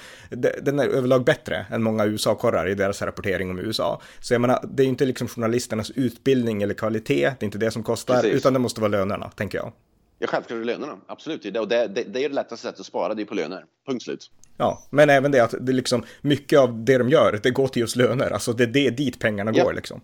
den 0.62 0.80
är 0.80 0.88
överlag 0.88 1.24
bättre 1.24 1.66
än 1.72 1.84
många 1.84 2.06
USA-korrar 2.06 2.68
i 2.68 2.76
deras 2.76 3.02
rapportering 3.02 3.50
om 3.50 3.60
USA. 3.60 4.02
Så 4.20 4.34
jag 4.34 4.42
menar, 4.42 4.60
det 4.64 4.84
är 4.84 4.88
inte 4.88 5.06
liksom 5.06 5.28
journalisternas 5.28 5.92
utbildning 5.96 6.64
eller 6.64 6.74
kvalitet, 6.74 7.34
det 7.40 7.44
är 7.44 7.46
inte 7.46 7.58
det 7.58 7.72
som 7.72 7.84
kostar, 7.84 8.22
Precis. 8.22 8.34
utan 8.34 8.54
det 8.54 8.60
måste 8.60 8.82
vara 8.82 8.92
lönerna, 8.92 9.30
tänker 9.36 9.58
jag. 9.58 9.72
Ja, 10.20 10.28
självklart 10.28 10.56
är 10.56 10.60
det 10.60 10.66
lönerna. 10.66 10.98
Absolut. 11.08 11.46
Och 11.46 11.68
det, 11.68 11.88
det, 11.88 12.04
det 12.04 12.24
är 12.24 12.30
det 12.30 12.36
lättaste 12.36 12.68
sättet 12.68 12.80
att 12.80 12.86
spara, 12.86 13.14
det 13.14 13.22
är 13.22 13.26
på 13.26 13.36
löner. 13.36 13.66
Punkt 13.88 14.04
slut. 14.04 14.32
Ja, 14.58 14.84
men 14.90 15.10
även 15.10 15.32
det 15.32 15.40
att 15.40 15.54
det 15.60 15.74
liksom, 15.74 16.04
mycket 16.22 16.60
av 16.60 16.86
det 16.86 16.98
de 16.98 17.10
gör, 17.10 17.40
det 17.44 17.52
går 17.52 17.68
till 17.68 17.80
just 17.80 17.96
löner. 17.96 18.32
Alltså 18.32 18.54
det, 18.54 18.66
det 18.66 18.88
är 18.88 18.92
dit 18.92 19.20
pengarna 19.20 19.52
ja. 19.54 19.64
går 19.64 19.74
liksom. 19.74 20.02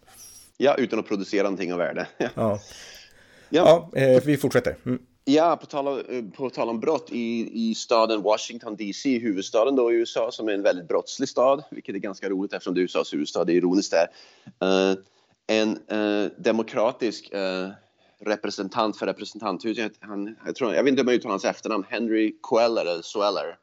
Ja, 0.57 0.75
utan 0.75 0.99
att 0.99 1.07
producera 1.07 1.43
någonting 1.43 1.73
av 1.73 1.79
värde. 1.79 2.07
ja, 2.17 2.29
ja. 2.35 2.59
ja 3.49 3.89
eh, 4.01 4.23
vi 4.25 4.37
fortsätter. 4.37 4.75
Mm. 4.85 4.99
Ja, 5.23 5.57
på 5.61 5.65
tal, 5.65 5.87
om, 5.87 6.01
eh, 6.09 6.23
på 6.37 6.49
tal 6.49 6.69
om 6.69 6.79
brott 6.79 7.07
i, 7.11 7.49
i 7.69 7.75
staden 7.75 8.21
Washington 8.21 8.75
DC, 8.75 9.19
huvudstaden 9.19 9.75
då 9.75 9.91
i 9.91 9.95
USA, 9.95 10.31
som 10.31 10.47
är 10.47 10.53
en 10.53 10.61
väldigt 10.61 10.87
brottslig 10.87 11.29
stad, 11.29 11.63
vilket 11.71 11.95
är 11.95 11.99
ganska 11.99 12.29
roligt 12.29 12.53
eftersom 12.53 12.73
det 12.73 12.81
är 12.81 12.83
USAs 12.83 13.13
huvudstad, 13.13 13.45
det 13.45 13.53
är 13.53 13.55
ironiskt 13.55 13.93
där. 13.93 14.07
Uh, 14.67 14.97
en 15.47 15.79
uh, 15.97 16.29
demokratisk 16.37 17.33
uh, 17.35 17.69
representant 18.25 18.97
för 18.97 19.05
representanthuset, 19.05 19.91
han, 19.99 20.35
jag, 20.45 20.55
tror, 20.55 20.73
jag 20.75 20.83
vet 20.83 20.91
inte 20.91 21.01
om 21.01 21.07
jag 21.07 21.15
uttalar 21.15 21.33
hans 21.33 21.45
efternamn, 21.45 21.85
Henry 21.89 22.35
Queller 22.49 22.81
eller 22.81 23.01
Sweller. 23.01 23.57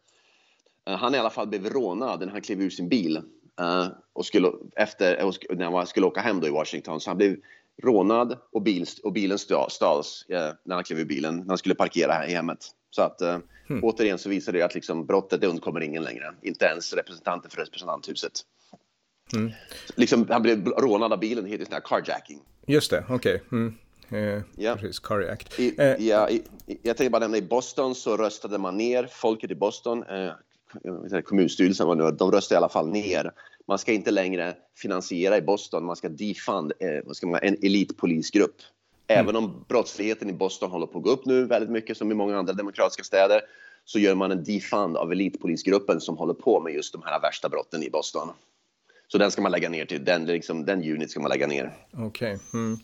Uh, 0.88 0.94
han 0.94 1.14
i 1.14 1.18
alla 1.18 1.30
fall 1.30 1.46
blev 1.46 1.66
rånad 1.66 2.20
när 2.20 2.26
han 2.26 2.42
klev 2.42 2.62
ur 2.62 2.70
sin 2.70 2.88
bil 2.88 3.16
uh, 3.60 3.86
och 4.12 4.26
skulle, 4.26 4.52
efter, 4.76 5.32
när 5.56 5.70
han 5.70 5.86
skulle 5.86 6.06
åka 6.06 6.20
hem 6.20 6.40
då 6.40 6.46
i 6.46 6.50
Washington. 6.50 7.00
Så 7.00 7.10
han 7.10 7.16
blev 7.16 7.36
rånad 7.82 8.38
och, 8.52 8.62
bil, 8.62 8.86
och 9.04 9.12
bilen 9.12 9.38
stals 9.38 10.26
uh, 10.30 10.36
när 10.64 10.74
han 10.74 10.84
klev 10.84 10.98
ur 10.98 11.04
bilen, 11.04 11.36
när 11.36 11.48
han 11.48 11.58
skulle 11.58 11.74
parkera 11.74 12.12
här 12.12 12.28
i 12.28 12.32
hemmet. 12.32 12.66
Så 12.90 13.02
att 13.02 13.20
hmm. 13.68 13.84
återigen 13.84 14.18
så 14.18 14.28
visar 14.28 14.52
det 14.52 14.62
att 14.62 14.74
liksom, 14.74 15.06
brottet 15.06 15.40
det 15.40 15.46
undkommer 15.46 15.80
ingen 15.80 16.02
längre, 16.02 16.34
inte 16.42 16.64
ens 16.64 16.92
representanter 16.92 17.50
för 17.50 17.56
representanthuset. 17.56 18.32
Mm. 19.32 19.52
Liksom, 19.96 20.26
han 20.28 20.42
blev 20.42 20.66
rånad 20.66 21.12
av 21.12 21.18
bilen, 21.18 21.44
det 21.44 21.50
heter 21.50 21.64
sån 21.64 21.74
här 21.74 21.80
carjacking. 21.80 22.40
Just 22.66 22.90
det, 22.90 23.04
okej. 23.08 23.42
Okay. 23.46 23.58
Mm. 23.58 23.74
Eh, 24.10 24.42
ja. 24.56 24.76
Precis, 24.76 24.98
Curry 24.98 25.28
Act. 25.28 25.58
I, 25.58 25.74
eh. 25.78 26.06
ja, 26.06 26.30
i, 26.30 26.42
jag 26.66 26.96
tänkte 26.96 27.10
bara 27.10 27.18
nämna 27.18 27.36
i 27.36 27.42
Boston 27.42 27.94
så 27.94 28.16
röstade 28.16 28.58
man 28.58 28.76
ner 28.76 29.08
folket 29.10 29.50
i 29.50 29.54
Boston, 29.54 30.02
eh, 30.02 30.32
kommunstyrelsen, 31.24 32.16
de 32.16 32.32
röstade 32.32 32.56
i 32.56 32.58
alla 32.58 32.68
fall 32.68 32.88
ner. 32.88 33.32
Man 33.66 33.78
ska 33.78 33.92
inte 33.92 34.10
längre 34.10 34.54
finansiera 34.76 35.36
i 35.36 35.42
Boston, 35.42 35.84
man 35.84 35.96
ska 35.96 36.08
defund 36.08 36.72
eh, 36.80 37.12
ska 37.12 37.26
man, 37.26 37.40
en 37.42 37.56
elitpolisgrupp. 37.62 38.56
Mm. 39.06 39.24
Även 39.24 39.36
om 39.36 39.64
brottsligheten 39.68 40.30
i 40.30 40.32
Boston 40.32 40.70
håller 40.70 40.86
på 40.86 40.98
att 40.98 41.04
gå 41.04 41.10
upp 41.10 41.26
nu 41.26 41.44
väldigt 41.44 41.70
mycket 41.70 41.96
som 41.96 42.12
i 42.12 42.14
många 42.14 42.38
andra 42.38 42.52
demokratiska 42.52 43.04
städer 43.04 43.40
så 43.84 43.98
gör 43.98 44.14
man 44.14 44.32
en 44.32 44.44
defund 44.44 44.96
av 44.96 45.12
elitpolisgruppen 45.12 46.00
som 46.00 46.16
håller 46.16 46.34
på 46.34 46.60
med 46.60 46.74
just 46.74 46.92
de 46.92 47.02
här 47.04 47.20
värsta 47.20 47.48
brotten 47.48 47.82
i 47.82 47.90
Boston. 47.90 48.28
Så 49.08 49.18
den 49.18 49.30
ska 49.30 49.42
man 49.42 49.52
lägga 49.52 49.68
ner 49.68 49.84
till, 49.84 50.04
den, 50.04 50.26
liksom, 50.26 50.64
den 50.64 50.82
unit 50.82 51.10
ska 51.10 51.20
man 51.20 51.30
lägga 51.30 51.46
ner. 51.46 51.72
Okej. 51.92 52.06
Okay. 52.06 52.38
Mm. 52.54 52.78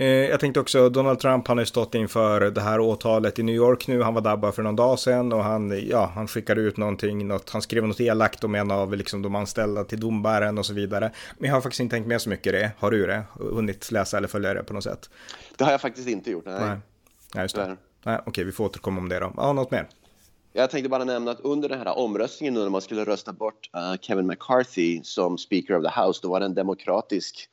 Eh, 0.00 0.06
jag 0.06 0.40
tänkte 0.40 0.60
också, 0.60 0.88
Donald 0.88 1.18
Trump 1.18 1.48
han 1.48 1.58
har 1.58 1.64
stått 1.64 1.94
inför 1.94 2.40
det 2.40 2.60
här 2.60 2.80
åtalet 2.80 3.38
i 3.38 3.42
New 3.42 3.54
York 3.54 3.86
nu. 3.86 4.02
Han 4.02 4.14
var 4.14 4.20
där 4.20 4.36
bara 4.36 4.52
för 4.52 4.62
någon 4.62 4.76
dag 4.76 4.98
sedan 4.98 5.32
och 5.32 5.44
han, 5.44 5.88
ja, 5.88 6.10
han 6.14 6.28
skickade 6.28 6.60
ut 6.60 6.76
någonting, 6.76 7.28
något, 7.28 7.50
han 7.50 7.62
skrev 7.62 7.86
något 7.86 8.00
elakt 8.00 8.44
om 8.44 8.54
en 8.54 8.70
av 8.70 8.94
liksom, 8.94 9.22
de 9.22 9.34
anställda 9.34 9.84
till 9.84 10.00
domaren 10.00 10.58
och 10.58 10.66
så 10.66 10.74
vidare. 10.74 11.12
Men 11.38 11.48
jag 11.48 11.56
har 11.56 11.60
faktiskt 11.60 11.80
inte 11.80 11.96
tänkt 11.96 12.06
med 12.06 12.22
så 12.22 12.28
mycket 12.28 12.52
det. 12.52 12.70
Har 12.78 12.90
du 12.90 13.06
det? 13.06 13.22
Hunnit 13.34 13.90
läsa 13.90 14.16
eller 14.16 14.28
följa 14.28 14.54
det 14.54 14.62
på 14.62 14.74
något 14.74 14.84
sätt? 14.84 15.10
Det 15.56 15.64
har 15.64 15.70
jag 15.70 15.80
faktiskt 15.80 16.08
inte 16.08 16.30
gjort, 16.30 16.44
nej. 16.46 16.60
Nej, 16.60 16.78
nej 17.34 17.44
just 17.44 17.54
det. 17.54 17.76
Nej, 18.04 18.18
okej, 18.26 18.44
vi 18.44 18.52
får 18.52 18.64
återkomma 18.64 19.00
om 19.00 19.08
det 19.08 19.18
då. 19.18 19.32
Ja, 19.36 19.52
något 19.52 19.70
mer? 19.70 19.88
Jag 20.52 20.70
tänkte 20.70 20.88
bara 20.88 21.04
nämna 21.04 21.30
att 21.30 21.40
under 21.40 21.68
den 21.68 21.78
här 21.78 21.98
omröstningen 21.98 22.54
nu 22.54 22.60
när 22.60 22.70
man 22.70 22.80
skulle 22.80 23.04
rösta 23.04 23.32
bort 23.32 23.70
uh, 23.76 24.00
Kevin 24.00 24.26
McCarthy 24.26 25.00
som 25.02 25.38
Speaker 25.38 25.76
of 25.76 25.84
the 25.84 26.00
House, 26.00 26.20
då 26.22 26.28
var 26.28 26.40
det 26.40 26.46
en 26.46 26.54
demokratisk 26.54 27.48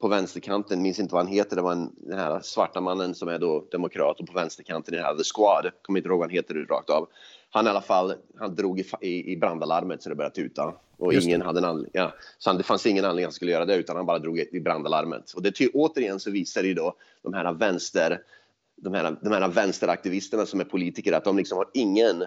på 0.00 0.08
vänsterkanten, 0.08 0.82
minns 0.82 0.98
inte 0.98 1.14
vad 1.14 1.24
han 1.24 1.32
heter, 1.32 1.56
det 1.56 1.62
var 1.62 1.72
en, 1.72 1.92
den 1.96 2.18
här 2.18 2.40
svarta 2.40 2.80
mannen 2.80 3.14
som 3.14 3.28
är 3.28 3.38
då 3.38 3.64
demokrat 3.70 4.20
och 4.20 4.26
på 4.26 4.32
vänsterkanten 4.32 4.94
i 4.94 4.96
den 4.96 5.06
här 5.06 5.14
The 5.14 5.24
Squad, 5.24 5.70
kommer 5.82 5.98
inte 5.98 6.08
ihåg 6.08 6.18
vad 6.18 6.28
han 6.28 6.34
heter 6.34 6.54
rakt 6.54 6.90
av. 6.90 7.08
Han 7.50 7.66
i 7.66 7.70
alla 7.70 7.80
fall, 7.80 8.14
han 8.38 8.54
drog 8.54 8.80
i, 8.80 8.84
i, 9.00 9.32
i 9.32 9.36
brandalarmet 9.36 10.02
så 10.02 10.08
det 10.08 10.14
började 10.14 10.34
tuta. 10.34 10.74
Och 10.96 11.12
ingen 11.12 11.42
hade 11.42 11.58
en 11.58 11.64
anledning, 11.64 11.90
ja, 11.94 12.12
så 12.38 12.52
det 12.52 12.62
fanns 12.62 12.86
ingen 12.86 13.04
anledning 13.04 13.24
att 13.24 13.28
han 13.28 13.32
skulle 13.32 13.52
göra 13.52 13.64
det 13.64 13.76
utan 13.76 13.96
han 13.96 14.06
bara 14.06 14.18
drog 14.18 14.38
i, 14.38 14.48
i 14.52 14.60
brandalarmet. 14.60 15.32
Och 15.32 15.42
det 15.42 15.52
ty, 15.52 15.68
återigen 15.74 16.20
så 16.20 16.30
visar 16.30 16.62
det 16.62 16.68
ju 16.68 16.74
då 16.74 16.94
de 17.22 17.34
här 17.34 17.52
vänster, 17.52 18.22
de 18.76 18.94
här, 18.94 19.16
de 19.22 19.32
här 19.32 19.48
vänsteraktivisterna 19.48 20.46
som 20.46 20.60
är 20.60 20.64
politiker 20.64 21.12
att 21.12 21.24
de 21.24 21.36
liksom 21.36 21.58
har 21.58 21.68
ingen 21.74 22.24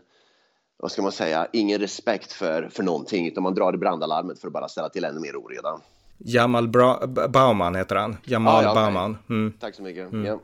vad 0.78 0.92
ska 0.92 1.02
man 1.02 1.12
säga, 1.12 1.48
ingen 1.54 1.80
respekt 1.80 2.32
för, 2.32 2.70
för 2.70 2.84
någonting 2.84 3.28
utan 3.28 3.44
man 3.44 3.56
drar 3.56 3.74
i 3.74 3.78
brandalarmet 3.78 4.40
för 4.40 4.48
att 4.48 4.54
bara 4.54 4.68
ställa 4.68 4.90
till 4.90 5.04
ännu 5.04 5.20
mer 5.20 5.36
oreda. 5.36 5.82
Jamal 6.26 6.68
Bra 6.68 7.08
Bauman 7.30 7.76
heter 7.76 7.96
han. 7.96 8.18
Jamal 8.24 8.66
ah, 8.66 8.68
ja, 8.68 8.74
Bauman. 8.76 9.18
Mm. 9.30 9.54
Tack 9.60 9.76
så 9.76 9.84
mycket. 9.84 10.12
Mm. 10.12 10.26
Ja. 10.26 10.40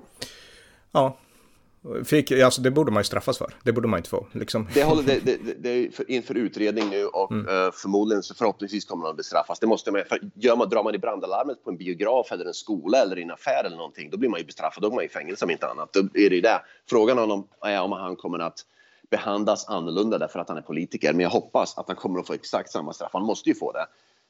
ja. 0.91 1.17
Fick, 2.05 2.31
alltså 2.31 2.61
det 2.61 2.71
borde 2.71 2.91
man 2.91 2.99
ju 2.99 3.03
straffas 3.03 3.37
för. 3.37 3.53
Det 3.63 3.71
borde 3.71 3.87
man 3.87 3.97
inte 3.97 4.09
få. 4.09 4.27
Liksom. 4.31 4.67
Det, 4.73 4.83
håller, 4.83 5.03
det, 5.03 5.19
det, 5.25 5.53
det 5.59 5.69
är 5.69 5.91
för, 5.91 6.11
inför 6.11 6.35
utredning 6.35 6.89
nu 6.89 7.05
och 7.05 7.31
mm. 7.31 7.47
uh, 7.47 7.71
förmodligen 7.71 8.23
så 8.23 8.35
förhoppningsvis 8.35 8.85
kommer 8.85 9.01
man 9.01 9.11
att 9.11 9.17
bestraffas. 9.17 9.59
Det 9.59 9.67
måste 9.67 9.91
man, 9.91 10.03
för 10.09 10.19
gör 10.35 10.55
man, 10.55 10.69
drar 10.69 10.83
man 10.83 10.95
i 10.95 10.97
brandalarmet 10.97 11.63
på 11.63 11.69
en 11.69 11.77
biograf 11.77 12.31
eller 12.31 12.45
en 12.45 12.53
skola 12.53 12.97
eller 12.97 13.17
i 13.17 13.23
en 13.23 13.31
affär 13.31 13.63
eller 13.65 13.77
någonting, 13.77 14.09
då 14.09 14.17
blir 14.17 14.29
man 14.29 14.39
ju 14.39 14.45
bestraffad. 14.45 14.83
Då 14.83 14.89
går 14.89 14.95
man 14.95 15.05
i 15.05 15.09
fängelse 15.09 15.45
om 15.45 15.51
inte 15.51 15.67
annat. 15.67 15.93
Då 15.93 15.99
är 15.99 16.29
det 16.29 16.41
det. 16.41 16.61
Frågan 16.89 17.19
om, 17.19 17.47
är 17.61 17.81
om 17.81 17.91
han 17.91 18.15
kommer 18.15 18.39
att 18.39 18.65
behandlas 19.09 19.67
annorlunda 19.67 20.17
därför 20.17 20.39
att 20.39 20.49
han 20.49 20.57
är 20.57 20.61
politiker. 20.61 21.13
Men 21.13 21.21
jag 21.21 21.29
hoppas 21.29 21.77
att 21.77 21.87
han 21.87 21.95
kommer 21.95 22.19
att 22.19 22.27
få 22.27 22.33
exakt 22.33 22.71
samma 22.71 22.93
straff. 22.93 23.09
Han 23.13 23.23
måste 23.23 23.49
ju 23.49 23.55
få 23.55 23.71
det. 23.71 23.85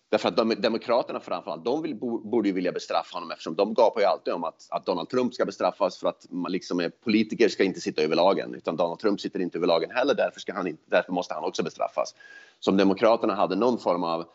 Därför 0.10 0.30
att 0.30 0.38
de, 0.38 0.50
Demokraterna 0.50 1.20
framförallt, 1.20 1.66
de 1.66 1.82
vill, 1.82 1.96
borde 2.24 2.50
ju 2.50 2.54
vilja 2.54 2.72
bestraffa 2.72 3.16
honom 3.16 3.32
eftersom 3.32 3.56
de 3.56 3.74
gapar 3.74 4.02
ju 4.02 4.08
alltid 4.08 4.34
om 4.34 4.44
att, 4.44 4.68
att 4.70 4.86
Donald 4.86 5.10
Trump 5.10 5.34
ska 5.34 5.46
bestraffas 5.46 5.98
för 5.98 6.08
att 6.08 6.26
man 6.30 6.52
liksom 6.52 6.80
är, 6.80 6.90
politiker 6.90 7.50
ska 7.50 7.64
inte 7.64 7.82
sitta 7.82 8.02
över 8.02 8.16
lagen 8.16 8.54
utan 8.54 8.76
Donald 8.76 9.00
Trump 9.00 9.22
sitter 9.22 9.40
inte 9.40 9.58
över 9.58 9.68
lagen 9.68 9.92
heller 9.92 10.16
därför, 10.16 10.40
ska 10.40 10.54
han, 10.54 10.78
därför 10.86 11.12
måste 11.14 11.34
han 11.34 11.44
också 11.44 11.64
bestraffas. 11.64 12.16
Så 12.60 12.72
om 12.72 12.78
Demokraterna 12.78 13.36
hade 13.36 13.56
någon 13.56 13.80
form 13.80 14.04
av 14.04 14.26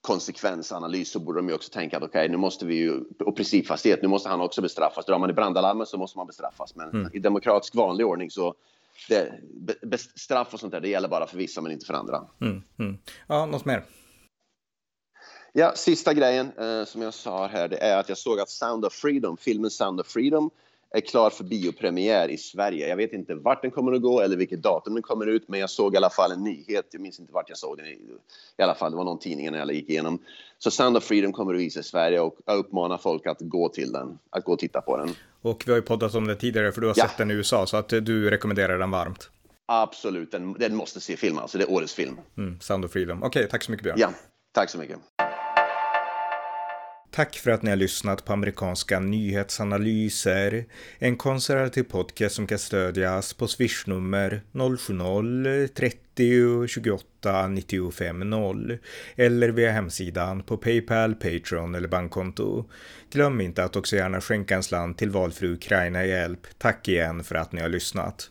konsekvensanalys 0.00 1.10
så 1.10 1.20
borde 1.20 1.38
de 1.38 1.48
ju 1.48 1.54
också 1.54 1.72
tänka 1.72 1.96
att 1.96 2.02
okej, 2.02 2.20
okay, 2.20 2.28
nu 2.28 2.36
måste 2.36 2.66
vi 2.66 2.74
ju, 2.74 3.00
och 3.20 3.36
principfasthet, 3.36 4.02
nu 4.02 4.08
måste 4.08 4.28
han 4.28 4.40
också 4.40 4.62
bestraffas. 4.62 5.06
Drar 5.06 5.18
man 5.18 5.30
i 5.30 5.32
brandalarmen 5.32 5.86
så 5.86 5.98
måste 5.98 6.18
man 6.18 6.26
bestraffas. 6.26 6.76
Men 6.76 6.90
mm. 6.90 7.10
i 7.12 7.18
demokratisk 7.18 7.74
vanlig 7.74 8.06
ordning 8.06 8.30
så 8.30 8.54
det, 9.08 9.40
be, 9.82 9.98
straff 9.98 10.54
och 10.54 10.60
sånt 10.60 10.72
där, 10.72 10.80
det 10.80 10.88
gäller 10.88 11.08
bara 11.08 11.26
för 11.26 11.36
vissa 11.36 11.60
men 11.60 11.72
inte 11.72 11.86
för 11.86 11.94
andra. 11.94 12.24
Mm, 12.40 12.62
mm. 12.78 12.98
Ja, 13.28 13.46
något 13.46 13.64
mer? 13.64 13.82
Ja, 15.58 15.72
sista 15.74 16.14
grejen 16.14 16.52
eh, 16.58 16.84
som 16.84 17.02
jag 17.02 17.14
sa 17.14 17.46
här, 17.46 17.68
det 17.68 17.76
är 17.76 17.98
att 17.98 18.08
jag 18.08 18.18
såg 18.18 18.40
att 18.40 18.50
Sound 18.50 18.84
of 18.84 18.92
Freedom, 18.92 19.36
filmen 19.36 19.70
Sound 19.70 20.00
of 20.00 20.06
Freedom, 20.06 20.50
är 20.90 21.00
klar 21.00 21.30
för 21.30 21.44
biopremiär 21.44 22.28
i 22.28 22.36
Sverige. 22.36 22.88
Jag 22.88 22.96
vet 22.96 23.12
inte 23.12 23.34
vart 23.34 23.62
den 23.62 23.70
kommer 23.70 23.92
att 23.92 24.02
gå 24.02 24.20
eller 24.20 24.36
vilket 24.36 24.62
datum 24.62 24.94
den 24.94 25.02
kommer 25.02 25.26
ut, 25.26 25.48
men 25.48 25.60
jag 25.60 25.70
såg 25.70 25.94
i 25.94 25.96
alla 25.96 26.10
fall 26.10 26.32
en 26.32 26.44
nyhet. 26.44 26.86
Jag 26.90 27.00
minns 27.00 27.20
inte 27.20 27.32
vart 27.32 27.48
jag 27.48 27.58
såg 27.58 27.76
den. 27.76 27.86
I, 27.86 27.98
alla 28.62 28.74
fall, 28.74 28.90
det 28.90 28.96
var 28.96 29.04
någon 29.04 29.18
tidning 29.18 29.50
när 29.50 29.58
jag 29.58 29.72
gick 29.72 29.90
igenom. 29.90 30.18
Så 30.58 30.70
Sound 30.70 30.96
of 30.96 31.04
Freedom 31.04 31.32
kommer 31.32 31.54
att 31.54 31.60
visa 31.60 31.80
i 31.80 31.82
Sverige 31.82 32.20
och 32.20 32.36
jag 32.46 32.58
uppmanar 32.58 32.98
folk 32.98 33.26
att 33.26 33.40
gå 33.40 33.68
till 33.68 33.92
den, 33.92 34.18
att 34.30 34.44
gå 34.44 34.52
och 34.52 34.58
titta 34.58 34.80
på 34.80 34.96
den. 34.96 35.14
Och 35.42 35.62
vi 35.66 35.72
har 35.72 35.76
ju 35.76 35.82
poddat 35.82 36.14
om 36.14 36.26
det 36.26 36.36
tidigare, 36.36 36.72
för 36.72 36.80
du 36.80 36.86
har 36.86 36.94
ja. 36.96 37.08
sett 37.08 37.18
den 37.18 37.30
i 37.30 37.34
USA, 37.34 37.66
så 37.66 37.76
att 37.76 37.88
du 37.88 38.30
rekommenderar 38.30 38.78
den 38.78 38.90
varmt. 38.90 39.30
Absolut, 39.66 40.32
den, 40.32 40.52
den 40.52 40.76
måste 40.76 41.00
se 41.00 41.16
film 41.16 41.38
alltså. 41.38 41.58
Det 41.58 41.64
är 41.64 41.72
årets 41.72 41.94
film. 41.94 42.20
Mm, 42.36 42.60
Sound 42.60 42.84
of 42.84 42.90
Freedom. 42.90 43.18
Okej, 43.22 43.28
okay, 43.28 43.50
tack 43.50 43.62
så 43.62 43.70
mycket 43.70 43.84
Björn. 43.84 43.98
Ja, 43.98 44.10
tack 44.52 44.70
så 44.70 44.78
mycket. 44.78 44.98
Tack 47.16 47.36
för 47.36 47.50
att 47.50 47.62
ni 47.62 47.70
har 47.70 47.76
lyssnat 47.76 48.24
på 48.24 48.32
amerikanska 48.32 49.00
nyhetsanalyser. 49.00 50.64
En 50.98 51.16
konservativ 51.16 51.82
podcast 51.82 52.34
som 52.34 52.46
kan 52.46 52.58
stödjas 52.58 53.34
på 53.34 53.48
swishnummer 53.48 54.42
070-30 54.52 56.66
28 56.66 57.48
95 57.48 58.30
0 58.30 58.78
eller 59.16 59.48
via 59.48 59.72
hemsidan 59.72 60.42
på 60.42 60.56
Paypal, 60.56 61.14
Patreon 61.14 61.74
eller 61.74 61.88
bankkonto. 61.88 62.64
Glöm 63.12 63.40
inte 63.40 63.64
att 63.64 63.76
också 63.76 63.96
gärna 63.96 64.20
skänka 64.20 64.56
en 64.56 64.62
slant 64.62 64.98
till 64.98 65.10
valfri 65.10 65.48
Ukraina-hjälp. 65.48 66.46
Tack 66.58 66.88
igen 66.88 67.24
för 67.24 67.34
att 67.34 67.52
ni 67.52 67.60
har 67.60 67.68
lyssnat. 67.68 68.30